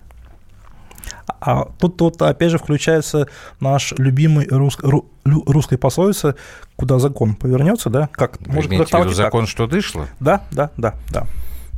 [1.39, 3.27] А тут, тут опять же включается
[3.59, 6.35] наш любимый рус, ру- русской пословица,
[6.75, 8.09] куда закон повернется, да?
[8.11, 9.15] Как Вы может имеете в виду и так.
[9.15, 10.07] закон, что дышло?
[10.19, 11.25] Да, да, да, да.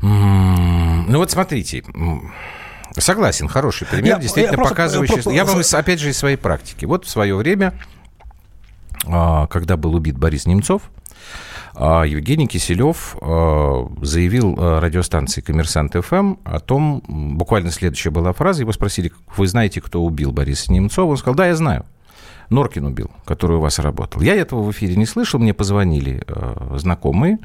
[0.02, 1.84] М, Ну вот смотрите,
[2.97, 5.13] согласен, хороший пример, Я- действительно я просто- показывающий.
[5.15, 6.86] просто- Я вам, опять же, из своей практики.
[6.86, 7.73] Вот в свое время,
[9.08, 10.84] а, когда был убит Борис Немцов,
[11.75, 18.71] а, Евгений Киселев а, заявил радиостанции «Коммерсант ФМ» о том, буквально следующая была фраза, его
[18.71, 21.12] спросили, вы знаете, кто убил Бориса Немцова?
[21.12, 21.86] Он сказал, да, я знаю.
[22.49, 24.21] Норкин убил, который у вас работал.
[24.21, 27.39] Я этого в эфире не слышал, мне позвонили э, знакомые,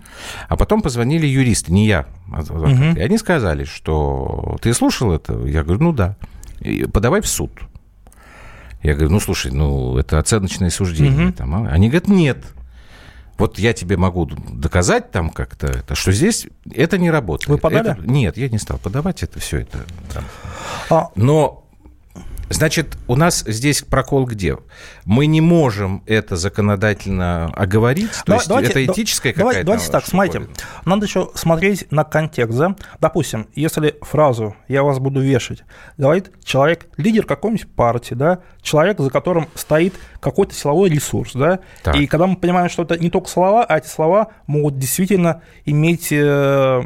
[0.48, 2.98] а потом позвонили юристы, не я, а адвокаты.
[2.98, 5.32] И они сказали, что ты слушал это?
[5.46, 6.16] Я говорю, ну да.
[6.60, 7.50] И подавай в суд.
[8.82, 11.32] Я говорю, ну слушай, ну это оценочное суждение.
[11.32, 12.44] Там, а?» Они говорят, нет.
[13.38, 17.48] Вот я тебе могу доказать там как-то, это, что здесь это не работает.
[17.48, 17.92] Вы подали?
[17.92, 19.78] Это- нет, я не стал подавать это все это.
[20.12, 20.24] там.
[20.90, 21.64] А, Но,
[22.50, 24.56] значит, у нас здесь прокол где?
[25.04, 29.66] Мы не можем это законодательно оговорить, то Да- есть давайте- это да- этическая давай- какая-то
[29.66, 30.58] Давайте так, смотрите, штуковина?
[30.84, 32.76] надо еще смотреть на контекст, да?
[33.00, 35.64] Допустим, если фразу «я вас буду вешать»
[35.96, 41.96] говорит человек, лидер какой-нибудь партии, да, человек, за которым стоит какой-то силовой ресурс, да, Так.
[41.96, 46.08] и когда мы понимаем, что это не только слова, а эти слова могут действительно иметь
[46.12, 46.82] э,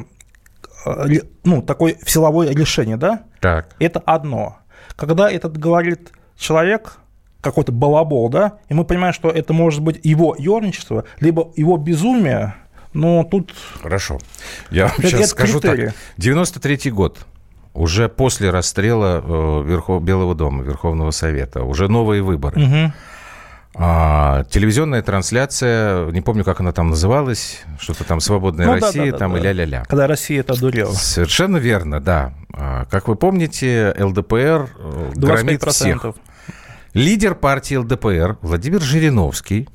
[0.86, 1.06] э,
[1.44, 3.74] ну, такое силовое решение, да, Так.
[3.78, 4.58] это одно.
[4.96, 6.98] Когда этот говорит человек,
[7.40, 12.54] какой-то балабол, да, и мы понимаем, что это может быть его ерничество, либо его безумие,
[12.92, 13.52] но тут
[13.82, 14.18] Хорошо.
[14.70, 15.86] Я вам Это- сейчас это скажу критерии.
[15.86, 15.94] так.
[16.18, 17.18] 93-й год.
[17.74, 21.62] Уже после расстрела э, Верхов- Белого дома, Верховного Совета.
[21.64, 22.60] Уже новые выборы.
[22.60, 22.92] мгм,
[23.74, 29.12] А, телевизионная трансляция, не помню, как она там называлась, что-то там «Свободная Ну Россия», да,
[29.12, 29.38] да, там да.
[29.38, 29.84] и ля-ля-ля.
[29.88, 30.92] когда Россия это одурела.
[30.92, 32.34] Совершенно верно, да.
[32.52, 36.04] А, Как вы помните, ЛДПР э, громит всех.
[36.04, 36.14] 25%.
[36.94, 39.66] Лидер партии ЛДПР Владимир Жириновский,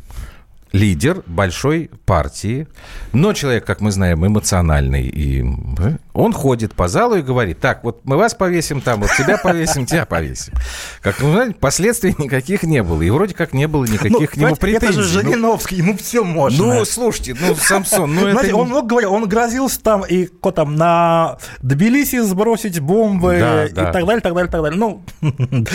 [0.71, 2.67] лидер большой партии,
[3.13, 5.07] но человек, как мы знаем, эмоциональный.
[5.07, 5.41] И
[5.79, 9.37] э, он ходит по залу и говорит, так, вот мы вас повесим там, вот тебя
[9.37, 10.53] повесим, тебя повесим.
[11.01, 13.01] Как вы знаете, последствий никаких не было.
[13.01, 15.01] И вроде как не было никаких Ну, к нему понимаете, это претензий.
[15.01, 16.65] же Ну, Жириновский, ему все можно.
[16.65, 18.31] Ну, слушайте, ну, Самсон, ну это...
[18.31, 23.37] Знаете, не- он много говорил, он грозился там и ко там на Тбилиси сбросить бомбы
[23.39, 23.91] Да, и да.
[23.91, 24.77] так далее, так далее, так далее.
[24.79, 25.01] Ну,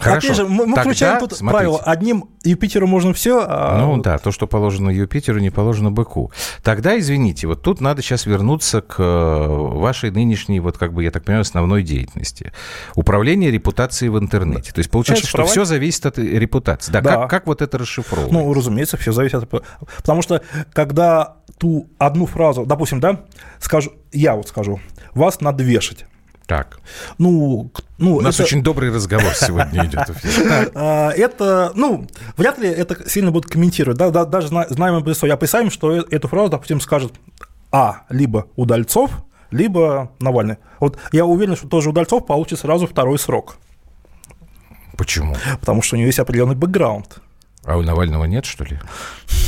[0.00, 0.26] Хорошо.
[0.28, 1.50] опять же, мы, мы Тогда включаем тут смотрите.
[1.58, 6.32] правило: одним Юпитеру можно все, а Ну да, то, что положено Юпитеру, не положено быку.
[6.62, 11.10] Тогда, извините, вот тут надо сейчас вернуться к э, вашей нынешней, вот как бы, я
[11.10, 12.52] так понимаю, основной деятельности.
[12.94, 14.72] Управление репутацией в интернете.
[14.72, 16.92] То есть получается, что все зависит от э, репутации.
[16.92, 17.16] Да, Да.
[17.16, 18.32] Как, как вот это расшифровывать?
[18.32, 19.64] Ну, разумеется, все зависит от...
[19.96, 23.20] Потому что, когда ту одну фразу, допустим, да,
[23.60, 24.80] скажу, я вот скажу,
[25.14, 26.06] вас надо вешать.
[26.46, 26.78] Так,
[27.18, 30.10] Ну, ну у нас это, очень добрый разговор сегодня идет.
[30.74, 33.96] а, это, ну, вряд ли это сильно будут комментировать.
[33.98, 35.26] Да, да, даже зна- знаем лицо.
[35.26, 37.12] Я представим, что э- эту фразу, допустим, скажет
[37.70, 39.10] А, либо Удальцов,
[39.50, 40.56] либо Навальный.
[40.80, 43.56] Вот я уверен, что тоже Удальцов получит сразу второй срок,
[44.96, 45.36] Почему?
[45.60, 47.18] потому что у него есть определенный бэкграунд.
[47.64, 48.78] А у Навального нет, что ли?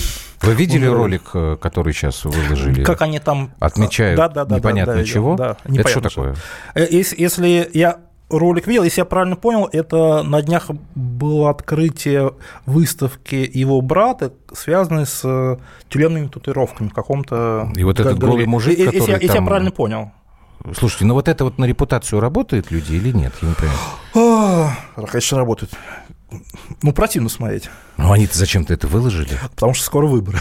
[0.44, 2.82] Вы видели ролик, э, который сейчас выложили?
[2.84, 3.50] Как они там...
[3.60, 5.36] Отмечают Да, да, да, непонятно да, да, чего?
[5.36, 6.34] да, это непонятно что такое?
[6.74, 7.98] Э, Если, если я
[8.30, 12.32] ролик видел, если я правильно понял, это на днях было открытие
[12.66, 15.56] выставки его брата, связанной с э,
[15.88, 17.70] тюремными татуировками в каком-то...
[17.76, 20.10] И вот этот голый мужик, Э, э, если, который если там- я правильно понял.
[20.78, 23.34] Слушайте, ну вот это вот на репутацию работает люди или нет?
[23.42, 24.70] Я не понимаю.
[25.10, 25.72] Конечно, работают.
[26.82, 27.68] Ну, противно смотреть.
[27.96, 29.38] Ну, они-то зачем-то это выложили?
[29.54, 30.38] Потому что скоро выборы.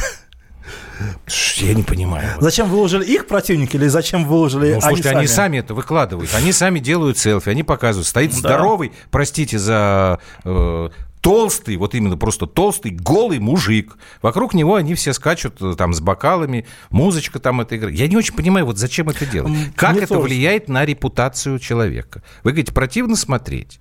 [1.57, 2.29] Я не понимаю.
[2.39, 5.35] Зачем выложили их противники или зачем выложили Ну, слушайте, они они сами?
[5.35, 6.33] сами это выкладывают.
[6.33, 8.07] Они сами делают селфи, они показывают.
[8.07, 8.37] Стоит Да.
[8.37, 13.97] здоровый, простите за э, толстый, вот именно просто толстый, голый мужик.
[14.21, 17.97] Вокруг него они все скачут э, там с бокалами, музычка там это играет.
[17.97, 19.51] Я не очень понимаю, вот зачем это делать.
[19.75, 20.27] Как мне это тоже.
[20.27, 22.21] влияет на репутацию человека?
[22.43, 23.79] Вы говорите, противно смотреть.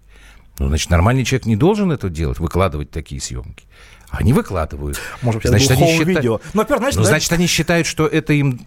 [0.59, 3.65] Ну, значит, нормальный человек не должен это делать, выкладывать такие съемки.
[4.11, 4.99] Они выкладывают.
[5.23, 6.41] Может быть, значит, это они считают- видео.
[6.53, 8.67] Ну, во-первых, знаете, ну, да, значит, они считают, что это им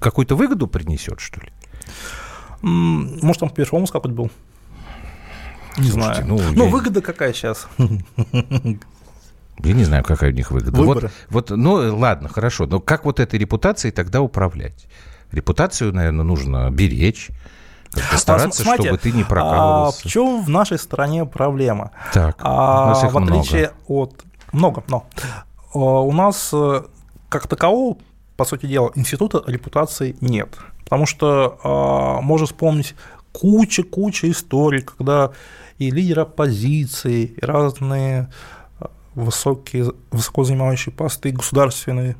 [0.00, 1.48] какую-то выгоду принесет, что ли?
[2.62, 4.30] может, там перформанс какой-то был?
[5.78, 6.26] Не Слушайте, знаю.
[6.26, 7.68] ну, Ну, я- выгода какая сейчас?
[9.62, 10.76] Я не знаю, какая у них выгода.
[10.76, 11.10] Выборы.
[11.28, 12.66] Вот, вот, ну, ладно, хорошо.
[12.66, 14.86] Но как вот этой репутацией тогда управлять?
[15.32, 17.28] Репутацию, наверное, нужно беречь,
[17.92, 20.00] как-то стараться, А, смотрите, чтобы ты не А прокалывался.
[20.08, 21.90] в чем в нашей стране проблема?
[22.12, 23.34] Так, у А, нас их в много.
[23.40, 24.14] отличие от...
[24.52, 25.06] Много, но.
[25.74, 26.82] А, У нас э,
[27.28, 27.96] как такового,
[28.36, 30.56] по сути дела, института репутации нет.
[30.84, 32.94] Потому что а, можно вспомнить
[33.32, 35.30] куча-куча историй, когда
[35.78, 38.28] и лидеры оппозиции, и разные
[38.80, 42.16] а, высокие, высоко занимающие посты государственные,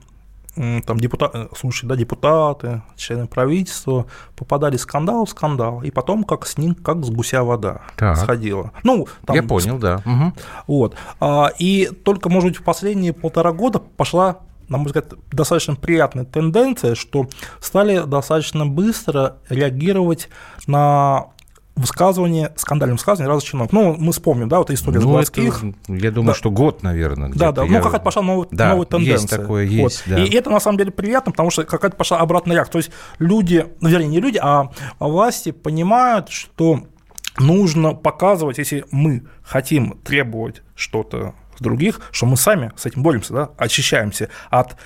[0.87, 6.59] там депутаты, слушай, да, депутаты, члены правительства попадали скандал в скандал, и потом как с
[6.59, 8.17] ним, как с гуся вода Так.
[8.17, 8.73] сходила.
[8.83, 10.03] Ну, там Я понял, да.
[10.05, 10.35] Мгм.
[10.67, 10.95] вот.
[11.21, 16.25] А, И только, может быть, в последние полтора года пошла, на мой взгляд, достаточно приятная
[16.25, 17.27] тенденция, что
[17.61, 20.29] стали достаточно быстро реагировать
[20.67, 21.27] на
[21.77, 23.73] высказывания, скандальные высказывания разных чиновников.
[23.73, 25.63] Ну, мы вспомним, да, вот история Ну, это, Заводских.
[25.89, 26.39] я думаю, Да.
[26.39, 27.31] что год, наверное.
[27.31, 27.65] Да, да, где-то.
[27.67, 29.15] ну Я- какая-то пошла новая, Да, новая тенденция.
[29.23, 30.17] есть такое, есть, Вот.
[30.17, 30.23] да.
[30.25, 32.73] И это на самом деле приятно, потому что какая-то пошла обратная реакция.
[32.73, 36.81] То есть люди, ну, вернее, не люди, а власти понимают, что
[37.39, 43.33] нужно показывать, если мы хотим требовать что-то с других, что мы сами с этим боремся,
[43.33, 44.77] да, очищаемся от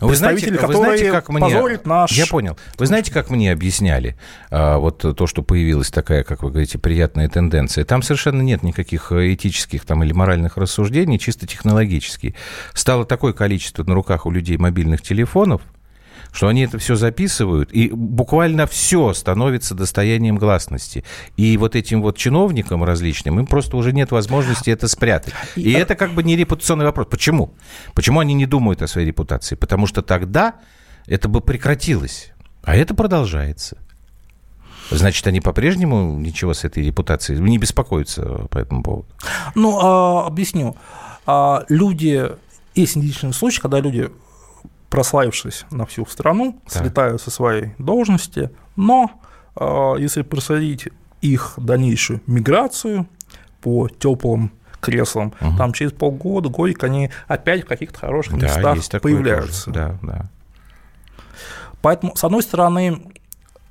[0.00, 1.78] Вы знаете, вы знаете, как мне...
[1.84, 2.12] наш...
[2.12, 2.56] Я понял.
[2.78, 4.16] Вы знаете, как мне объясняли
[4.50, 7.84] а, вот то, что появилась такая, как вы говорите, приятная тенденция?
[7.84, 12.34] Там совершенно нет никаких э, этических там, или моральных рассуждений, чисто технологические.
[12.74, 15.62] Стало такое количество на руках у людей мобильных телефонов,
[16.32, 21.04] что они это все записывают, и буквально все становится достоянием гласности.
[21.36, 25.34] И вот этим вот чиновникам различным, им просто уже нет возможности это спрятать.
[25.54, 27.06] И это как бы не репутационный вопрос.
[27.10, 27.54] Почему?
[27.94, 29.54] Почему они не думают о своей репутации?
[29.54, 30.54] Потому что тогда
[31.06, 32.32] это бы прекратилось.
[32.62, 33.76] А это продолжается.
[34.90, 39.06] Значит, они по-прежнему ничего с этой репутацией не беспокоятся по этому поводу.
[39.54, 40.76] Ну, а, объясню.
[41.26, 42.30] А, люди,
[42.74, 44.10] есть единичный случай, когда люди,
[44.92, 46.82] прославившись на всю страну, Так.
[46.82, 49.10] слетают со своей должности, но
[49.56, 50.88] а, если проследить
[51.22, 53.06] их дальнейшую миграцию
[53.62, 55.56] по теплым креслам, Мгм.
[55.56, 59.70] там через полгода, годик они опять в каких-то хороших Да, местах появляются.
[59.72, 59.98] тоже.
[60.02, 60.30] Да, да.
[61.80, 63.02] Поэтому, с одной стороны,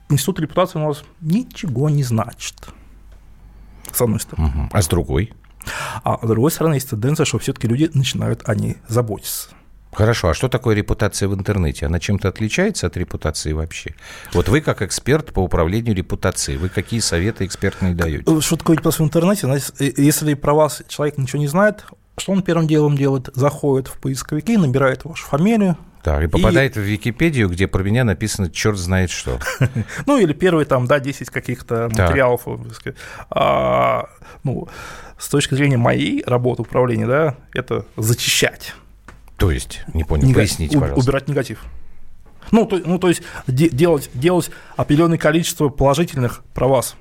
[0.10, 2.56] институт репутации у нас ничего не значит.
[3.92, 4.50] С одной стороны.
[4.50, 4.70] Мгм.
[4.74, 5.34] А с другой?
[6.04, 9.50] А с другой стороны, есть тенденция, что все-таки люди начинают о ней заботиться.
[9.93, 11.86] Хорошо, а что такое репутация в интернете?
[11.86, 13.93] Она чем-то отличается от репутации вообще?
[14.34, 18.23] Вот вы как эксперт по управлению репутацией, вы какие советы экспертные даете?
[18.25, 19.41] Э, Что такое репутация в интернете?
[19.47, 21.86] Знаете, э, если про вас человек ничего не знает,
[22.17, 23.30] что он первым делом делает?
[23.34, 28.49] Заходит в поисковики, набирает вашу фамилию, Так, и попадает в Википедию, где про меня написано
[28.49, 29.39] черт знает что.
[30.06, 32.43] ну или первые там, да, 10 каких-то материалов.
[32.45, 32.93] э.
[33.30, 34.06] А,
[34.43, 34.67] ну,
[35.17, 38.73] с точки зрения моей работы управления, да, это зачищать.
[39.41, 41.10] То есть, не понял, Нега- поясните, пожалуйста.
[41.10, 41.65] Убирать негатив.
[42.51, 46.95] Ну, то, ну, то есть де- делать, делать определенное количество положительных про вас.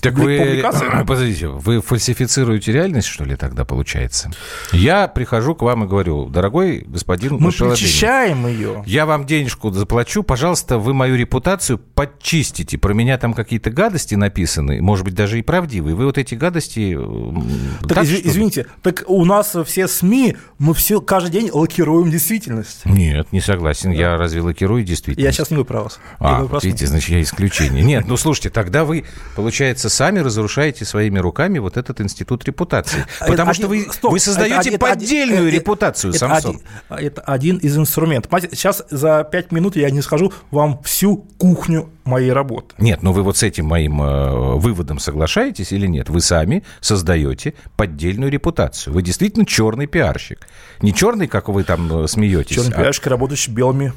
[0.00, 0.86] Так вы, публикации.
[1.06, 4.30] подождите, вы фальсифицируете реальность, что ли, тогда получается?
[4.72, 8.82] Я прихожу к вам и говорю, дорогой господин Мы причащаем ее.
[8.86, 12.78] я вам денежку заплачу, пожалуйста, вы мою репутацию подчистите.
[12.78, 15.94] Про меня там какие-то гадости написаны, может быть, даже и правдивые.
[15.96, 16.94] Вы вот эти гадости...
[16.94, 17.42] м,
[17.80, 22.84] Так, так, изв- извините, так у нас все СМИ, мы все каждый день лакируем действительность.
[22.84, 23.90] Нет, не согласен.
[23.90, 25.24] Я разве лакирую действительно?
[25.24, 25.98] Я сейчас не говорю про вас.
[26.18, 27.82] А, вот видите, значит, я исключение.
[27.82, 29.04] Нет, ну слушайте, тогда вы,
[29.34, 33.04] получается, сами разрушаете своими руками вот этот институт репутации.
[33.20, 36.18] Потому это что вы, один- стоп, вы это создаете это поддельную э, э, репутацию, это
[36.18, 36.60] Самсон.
[36.88, 38.30] один- Это один из инструментов.
[38.50, 42.74] Сейчас за пять минут я не скажу вам всю кухню моей работы.
[42.78, 46.08] Нет, ну вы вот с этим моим э, выводом соглашаетесь или нет?
[46.08, 48.94] Вы сами создаете поддельную репутацию.
[48.94, 50.46] Вы действительно черный пиарщик.
[50.82, 52.56] Не черный, как вы там э, смеетесь.
[52.56, 53.92] Черный а- пиарщик, работающий белыми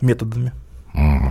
[0.00, 0.52] методами.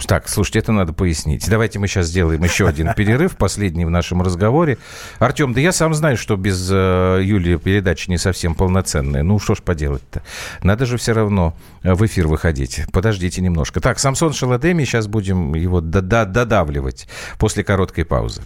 [0.07, 1.47] Так, слушайте, это надо пояснить.
[1.49, 4.77] Давайте мы сейчас сделаем еще один перерыв, последний в нашем разговоре.
[5.19, 9.23] Артем, да я сам знаю, что без э, Юлии передача не совсем полноценная.
[9.23, 10.23] Ну, что ж поделать-то?
[10.63, 12.81] Надо же все равно э, в эфир выходить.
[12.91, 13.79] Подождите немножко.
[13.79, 17.07] Так, Самсон Шаладеми, сейчас будем его додавливать
[17.37, 18.41] после короткой паузы.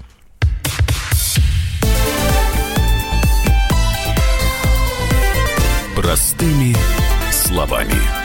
[5.96, 6.76] Простыми
[7.32, 8.25] словами.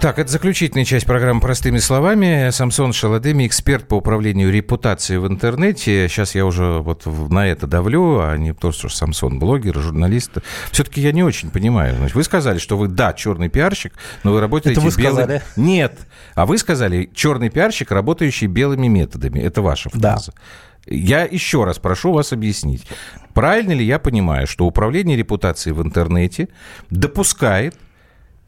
[0.00, 2.50] Так, это заключительная часть программы «Простыми словами».
[2.50, 6.06] Самсон Шаладеми, эксперт по управлению репутацией в интернете.
[6.08, 10.32] Сейчас я уже вот на это давлю, а не то, что Самсон блогер, журналист.
[10.70, 11.96] Все-таки я не очень понимаю.
[11.96, 15.14] Значит, вы сказали, что вы, да, черный пиарщик, но вы работаете это вы белым...
[15.14, 15.42] сказали?
[15.56, 15.98] Нет.
[16.34, 19.40] А вы сказали, черный пиарщик, работающий белыми методами.
[19.40, 20.32] Это ваша фраза.
[20.32, 20.94] Да.
[20.94, 22.86] Я еще раз прошу вас объяснить.
[23.34, 26.48] Правильно ли я понимаю, что управление репутацией в интернете
[26.90, 27.76] допускает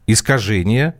[0.07, 0.95] искажение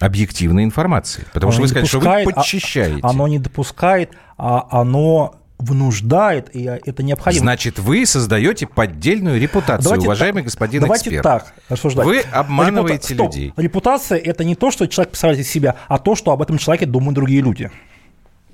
[0.00, 1.24] объективной информации.
[1.32, 3.00] Потому оно что вы сказали, что вы подчищаете.
[3.02, 7.42] А, оно не допускает, а оно внуждает, и это необходимо.
[7.42, 11.22] Значит, вы создаете поддельную репутацию, давайте уважаемый так, господин давайте эксперт.
[11.22, 12.06] так рассуждать.
[12.06, 13.24] Вы обманываете Репута...
[13.24, 13.48] людей.
[13.50, 13.62] Стоп.
[13.62, 16.86] Репутация– это не то, что человек представляет из себя, а то, что об этом человеке
[16.86, 17.70] думают другие люди.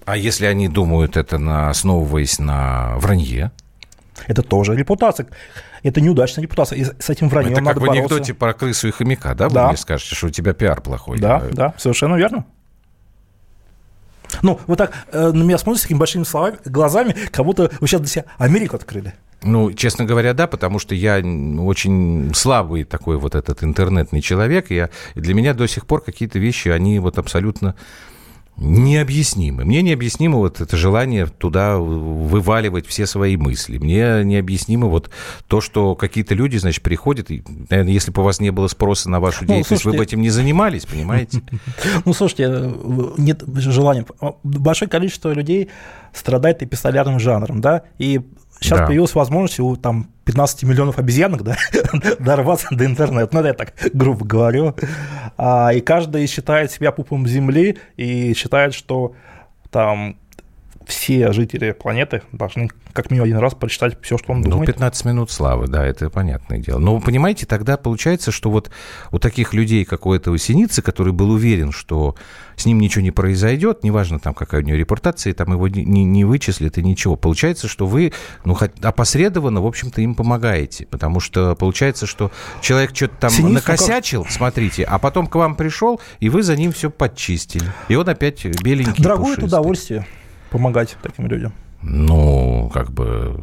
[0.04, 3.52] А если они думают это, на, основываясь на вранье?
[4.26, 5.28] Это тоже репутация.
[5.86, 6.78] Это неудачная репутация.
[6.78, 8.00] И с этим враньем Это надо как в бороться.
[8.00, 9.48] анекдоте про крысу и хомяка, да?
[9.48, 9.62] Да.
[9.62, 11.18] Вы мне скажете, что у тебя пиар плохой.
[11.20, 12.44] Да, да, совершенно верно.
[14.42, 18.00] Ну, вы так э, на меня смотрите такими большими словами, глазами, как будто вы сейчас
[18.00, 19.14] для себя Америку открыли.
[19.42, 24.72] Ну, честно говоря, да, потому что я очень слабый такой вот этот интернетный человек.
[24.72, 27.76] Я, и для меня до сих пор какие-то вещи, они вот абсолютно
[28.56, 29.64] необъяснимы.
[29.64, 33.78] Мне необъяснимо вот это желание туда вываливать все свои мысли.
[33.78, 35.10] Мне необъяснимо вот
[35.46, 39.10] то, что какие-то люди, значит, приходят, и, наверное, если бы у вас не было спроса
[39.10, 41.42] на вашу деятельность, ну, слушайте, вы бы этим не занимались, понимаете?
[42.04, 42.72] Ну, слушайте,
[43.18, 44.06] нет желания.
[44.42, 45.68] Большое количество людей
[46.12, 48.20] страдает эпистолярным жанром, да, и
[48.60, 48.86] Сейчас да.
[48.86, 51.56] появилась возможность у там 15 миллионов обезьянок да,
[52.18, 53.28] дорваться до интернета.
[53.32, 54.74] Ну, это я так грубо говорю.
[55.36, 59.14] А, и каждый считает себя пупом Земли и считает, что
[59.70, 60.16] там
[60.86, 64.68] все жители планеты должны как минимум один раз прочитать все, что он ну, думает.
[64.68, 66.78] Ну, 15 минут славы, да, это понятное дело.
[66.78, 68.70] Но понимаете, тогда получается, что вот
[69.10, 72.14] у таких людей, как у этого Синицы, который был уверен, что
[72.54, 76.24] с ним ничего не произойдет, неважно там, какая у него репутация, там его не, не
[76.24, 77.16] вычислят и ничего.
[77.16, 78.12] Получается, что вы,
[78.44, 82.30] ну, хоть опосредованно, в общем-то, им помогаете, потому что получается, что
[82.62, 84.32] человек что-то там Синицу накосячил, как...
[84.32, 87.66] смотрите, а потом к вам пришел, и вы за ним все подчистили.
[87.88, 89.48] И он опять беленький, Дорогое пушистый.
[89.48, 90.06] удовольствие
[90.50, 91.52] помогать таким людям.
[91.82, 93.38] Ну, как бы,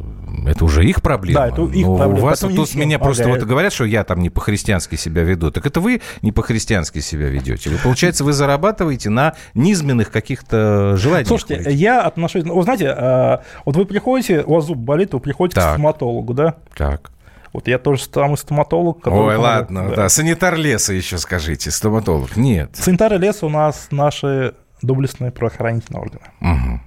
[0.46, 1.40] это уже их проблема.
[1.40, 2.20] Да, это их Но проблема.
[2.20, 5.50] У вас вот тут меня просто вот говорят, что я там не по-христиански себя веду.
[5.50, 7.70] Так это вы не по-христиански себя ведете.
[7.70, 11.28] Вы, получается, вы зарабатываете на низменных каких-то желаниях.
[11.28, 11.80] Слушайте, ходить.
[11.80, 12.44] я отношусь...
[12.44, 15.70] Вы знаете, а, вот вы приходите, у вас зуб болит, вы приходите так.
[15.70, 16.56] к стоматологу, да?
[16.76, 17.12] Так.
[17.52, 19.06] Вот я тоже самый стоматолог.
[19.06, 19.96] Ой, ладно, да.
[19.96, 20.08] да.
[20.08, 22.36] Санитар леса еще скажите, стоматолог.
[22.36, 22.70] Нет.
[22.74, 26.24] Санитары леса у нас наши доблестные правоохранительные органы.
[26.40, 26.80] Угу.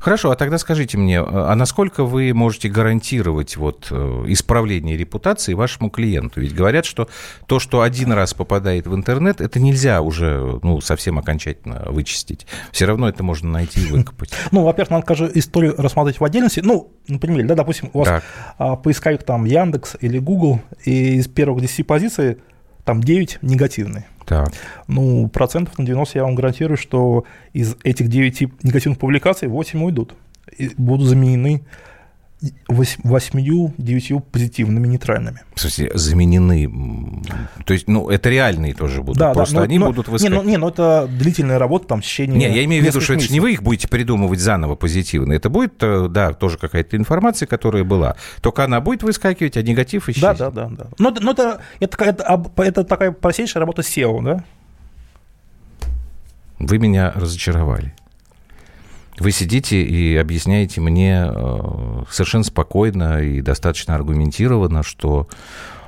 [0.00, 5.90] Хорошо, а тогда скажите мне, а насколько вы можете гарантировать вот э, исправление репутации вашему
[5.90, 6.40] клиенту?
[6.40, 7.08] Ведь говорят, что
[7.46, 12.46] то, что один раз попадает в интернет, это нельзя уже ну, совсем окончательно вычистить.
[12.72, 14.30] Все равно это можно найти и выкопать.
[14.52, 16.60] Ну, во-первых, надо каждую историю рассматривать в отдельности.
[16.64, 18.22] Ну, например, да, допустим, у вас.
[18.58, 22.38] А, поисковик там Яндекс или Google, и из первых 10 позиций
[22.86, 24.06] там 9 негативные.
[24.24, 24.52] Так.
[24.86, 30.14] Ну, процентов на 90 я вам гарантирую, что из этих 9 негативных публикаций 8 уйдут.
[30.56, 31.62] И будут заменены
[32.68, 35.42] восьмью, девятью позитивными, нейтральными.
[35.54, 36.70] В смысле, заменены?
[37.64, 40.44] То есть, ну, это реальные тоже будут, да, просто да, но, они но, будут выскакивать.
[40.44, 43.00] Не, ну, не, ну, это длительная работа, там, в течение Не, я имею в виду,
[43.00, 43.30] что месяцев.
[43.30, 45.32] это не вы их будете придумывать заново позитивно.
[45.32, 48.16] Это будет, э, да, тоже какая-то информация, которая была.
[48.42, 50.36] Только она будет выскакивать, а негатив исчезнет.
[50.38, 50.76] Да, да, да.
[50.76, 50.86] да.
[50.98, 54.44] Но, но это, это, это, это такая простейшая работа SEO, да?
[56.58, 57.94] Вы меня разочаровали.
[59.18, 65.26] Вы сидите и объясняете мне э, совершенно спокойно и достаточно аргументированно, что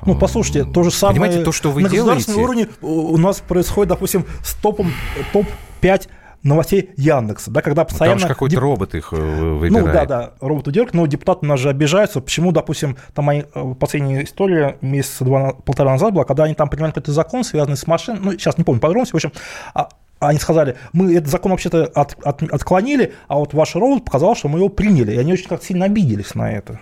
[0.05, 3.89] Ну, послушайте, то же самое Понимаете, то, что вы на делаете- уровне у нас происходит,
[3.89, 4.91] допустим, с топом,
[5.33, 6.07] топ-5
[6.41, 8.19] новостей Яндекса, да, когда Там постоянно...
[8.19, 9.93] же какой-то деп- робот их э, Ну выбирает.
[9.93, 12.21] да, да, роботы делают, но депутаты у нас же обижаются.
[12.21, 13.43] Почему, допустим, там э,
[13.77, 17.85] последняя история месяца два, полтора назад была, когда они там принимали какой-то закон, связанный с
[17.87, 19.33] машиной, ну, сейчас не помню подробности, в общем,
[19.73, 19.89] а-
[20.19, 24.49] они сказали, мы этот закон вообще-то от- от- отклонили, а вот ваш робот показал, что
[24.49, 25.13] мы его приняли.
[25.13, 26.79] И они очень как сильно обиделись на это.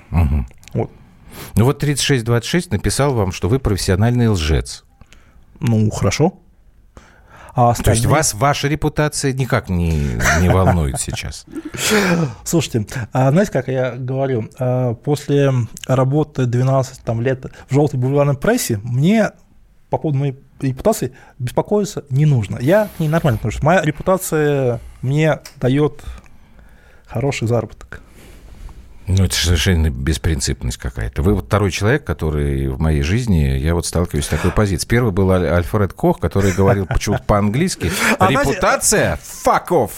[0.74, 0.92] Вот.
[1.56, 4.86] Ну вот 3626 написал вам, что вы профессиональный лжец.
[5.60, 6.40] Ну, хорошо.
[7.54, 9.92] А То есть остальные- вас ваша репутация никак не,
[10.42, 11.46] не волнует сейчас.
[12.44, 15.52] Слушайте, а знаете, как я говорю, а, после
[15.88, 19.32] работы 12 там, лет в желтой бульварной прессе мне
[19.90, 22.58] по поводу моей репутации беспокоиться не нужно.
[22.60, 23.62] Я к ней нормально отношусь.
[23.62, 26.04] Моя репутация мне дает
[27.06, 28.02] хороший заработок.
[29.08, 31.22] Ну, это же совершенно беспринципность какая-то.
[31.22, 34.90] Вы вот второй человек, который в моей жизни, я вот сталкиваюсь с такой позицией.
[34.90, 37.90] Первый был Аль- Альфред Кох, который говорил почему-то по-английски.
[38.20, 39.92] А Репутация– fuck off.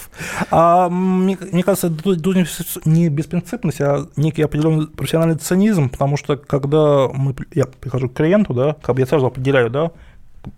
[0.52, 2.38] А мне, мне кажется, тут, тут
[2.86, 8.54] не беспринципность, а некий определенный профессиональный цинизм, потому что когда мы, я прихожу к клиенту,
[8.54, 9.92] да, как бы я сразу определяю, да,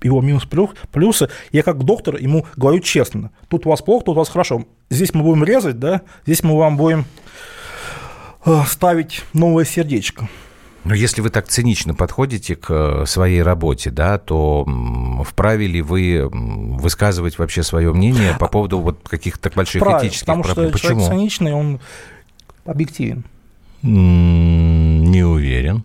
[0.01, 4.15] его минус плюс, плюсы, я как доктор ему говорю честно, тут у вас плохо, тут
[4.15, 7.05] у вас хорошо, здесь мы будем резать, да, здесь мы вам будем
[8.45, 10.27] э, ставить новое сердечко.
[10.83, 14.65] Но если вы так цинично подходите к э, своей работе, да, то
[15.27, 20.43] вправе ли вы высказывать вообще свое мнение по поводу вот каких-то больших Правильно, этических потому
[20.43, 20.69] проблем?
[20.69, 21.15] что человек Почему?
[21.15, 21.79] циничный, он
[22.65, 23.25] объективен.
[23.83, 25.83] Не уверен.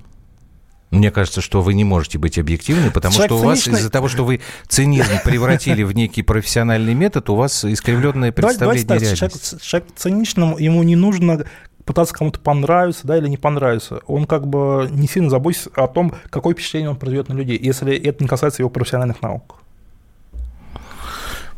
[0.91, 3.91] Мне кажется, что вы не можете быть объективны, потому Человек что у вас циничный- из-за
[3.91, 9.16] того, что вы цинизм превратили в некий профессиональный метод, у вас искривленное Давайте, давайте представление
[9.16, 9.49] так, реальности.
[9.51, 11.45] человек, человек циничным, ему не нужно
[11.84, 14.01] пытаться кому-то понравиться, да, или не понравиться.
[14.07, 17.97] Он как бы не сильно заботится о том, какое впечатление он произведет на людей, если
[17.97, 19.57] это не касается его профессиональных наук.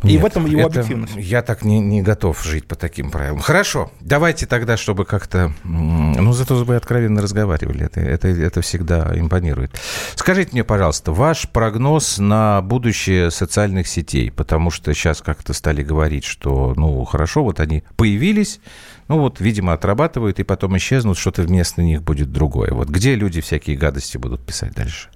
[0.04, 1.14] И Нет, в этом его это- объективность.
[1.16, 3.40] Я так не, не готов жить по таким правилам.
[3.40, 5.52] Хорошо, давайте тогда, чтобы как-то...
[5.64, 7.86] Ну, зато вы откровенно разговаривали.
[7.86, 9.72] Это, это, это всегда импонирует.
[10.14, 16.24] Скажите мне, пожалуйста, ваш прогноз на будущее социальных сетей, потому что сейчас как-то стали говорить,
[16.24, 18.60] что, ну, хорошо, вот они появились,
[19.08, 22.72] ну, вот, видимо, отрабатывают, и потом исчезнут, что-то вместо них будет другое.
[22.72, 25.08] Вот где люди всякие гадости будут писать дальше?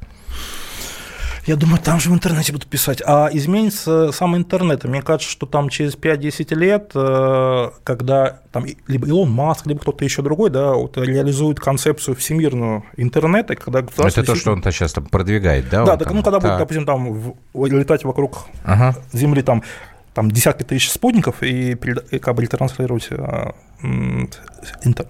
[1.44, 3.02] Я думаю, там же в интернете будут писать.
[3.04, 4.84] А изменится сам интернет.
[4.84, 10.04] Мне кажется, что там через 5-10 лет, э, когда там либо Илон Маск, либо кто-то
[10.04, 14.70] еще другой, да, вот, реализует концепцию всемирного интернета, когда государство Это то, действительно- что он-то
[14.72, 15.84] сейчас там продвигает, да?
[15.84, 16.16] Да, он так, там?
[16.16, 16.58] ну когда будет, Так.
[16.60, 18.94] допустим, там в- летать вокруг Ага.
[19.12, 19.64] Земли там,
[20.14, 23.50] там десятки тысяч спутников и, и как бы транслировать э,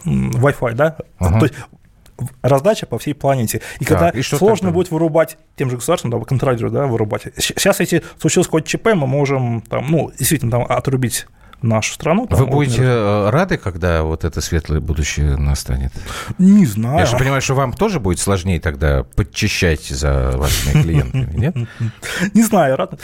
[0.04, 0.96] Wi-Fi, да?
[1.18, 1.40] Ага.
[1.40, 1.54] То есть
[2.42, 3.60] раздача по всей планете.
[3.80, 4.74] И Так, когда и что сложно тогда?
[4.74, 7.22] будет вырубать тем же государством, да, контролировать, да, вырубать.
[7.36, 11.26] Сейчас, если случилось какое-то ЧП, мы можем там, ну, действительно, там, отрубить
[11.62, 12.26] нашу страну.
[12.26, 12.90] там, Вы будете мира.
[12.90, 15.92] э, рады, когда вот это светлое будущее настанет?
[16.38, 16.98] Не знаю.
[16.98, 21.54] Я же понимаю, что вам тоже будет сложнее тогда подчищать за вашими клиентами, нет?
[22.34, 22.98] Не знаю, рад.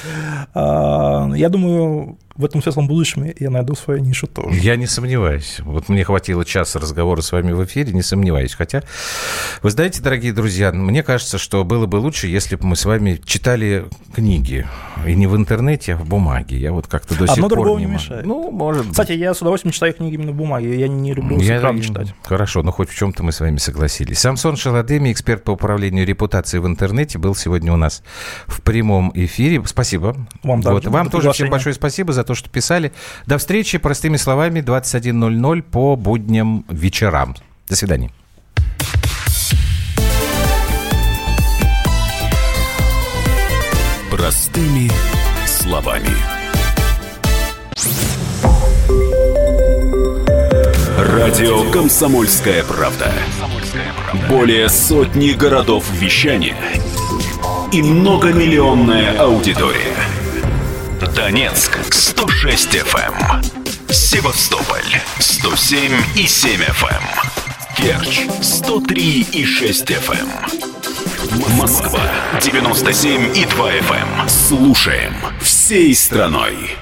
[0.54, 4.56] А, Я думаю, в этом светлом будущем я найду свою нишу тоже.
[4.60, 5.58] Я не сомневаюсь.
[5.58, 8.54] Вот мне хватило часа разговора с вами в эфире, не сомневаюсь.
[8.54, 8.84] Хотя,
[9.60, 13.20] вы знаете, дорогие друзья, мне кажется, что было бы лучше, если бы мы с вами
[13.24, 14.66] читали книги.
[15.04, 16.56] И не в интернете, а в бумаге.
[16.58, 18.24] Я вот как-то до Одно сих пор другому не мешает.
[18.24, 18.92] Ну, может быть.
[18.92, 20.78] Кстати, я с удовольствием читаю книги именно в бумаге.
[20.78, 22.14] Я не люблю с экрана читать.
[22.22, 24.20] Хорошо, но хоть в чем-то мы с вами согласились.
[24.20, 28.04] Самсон Шаладеми, эксперт по управлению репутацией в интернете, был сегодня у нас
[28.46, 29.60] в прямом эфире.
[29.66, 30.14] Спасибо.
[30.44, 30.86] Вам вот.
[30.86, 32.92] Вам тоже всем большое спасибо за то, что писали.
[33.26, 37.34] До встречи, простыми словами, 21.00 по будням вечерам.
[37.68, 38.10] До свидания.
[44.10, 44.90] Простыми
[45.46, 46.10] словами.
[50.98, 53.10] Радио «Комсомольская правда».
[54.28, 56.56] Более сотни городов вещания
[57.72, 60.17] и многомиллионная аудитория.
[61.06, 61.78] Донецк.
[61.92, 63.42] 106 FM,
[63.92, 65.00] Севастополь.
[65.18, 67.02] 107 и 7 FM,
[67.76, 68.26] Керчь.
[68.42, 70.28] 103 и 6 FM,
[71.56, 72.00] Москва.
[72.40, 74.28] 97 и 2 FM.
[74.28, 76.76] Слушаем всей страной.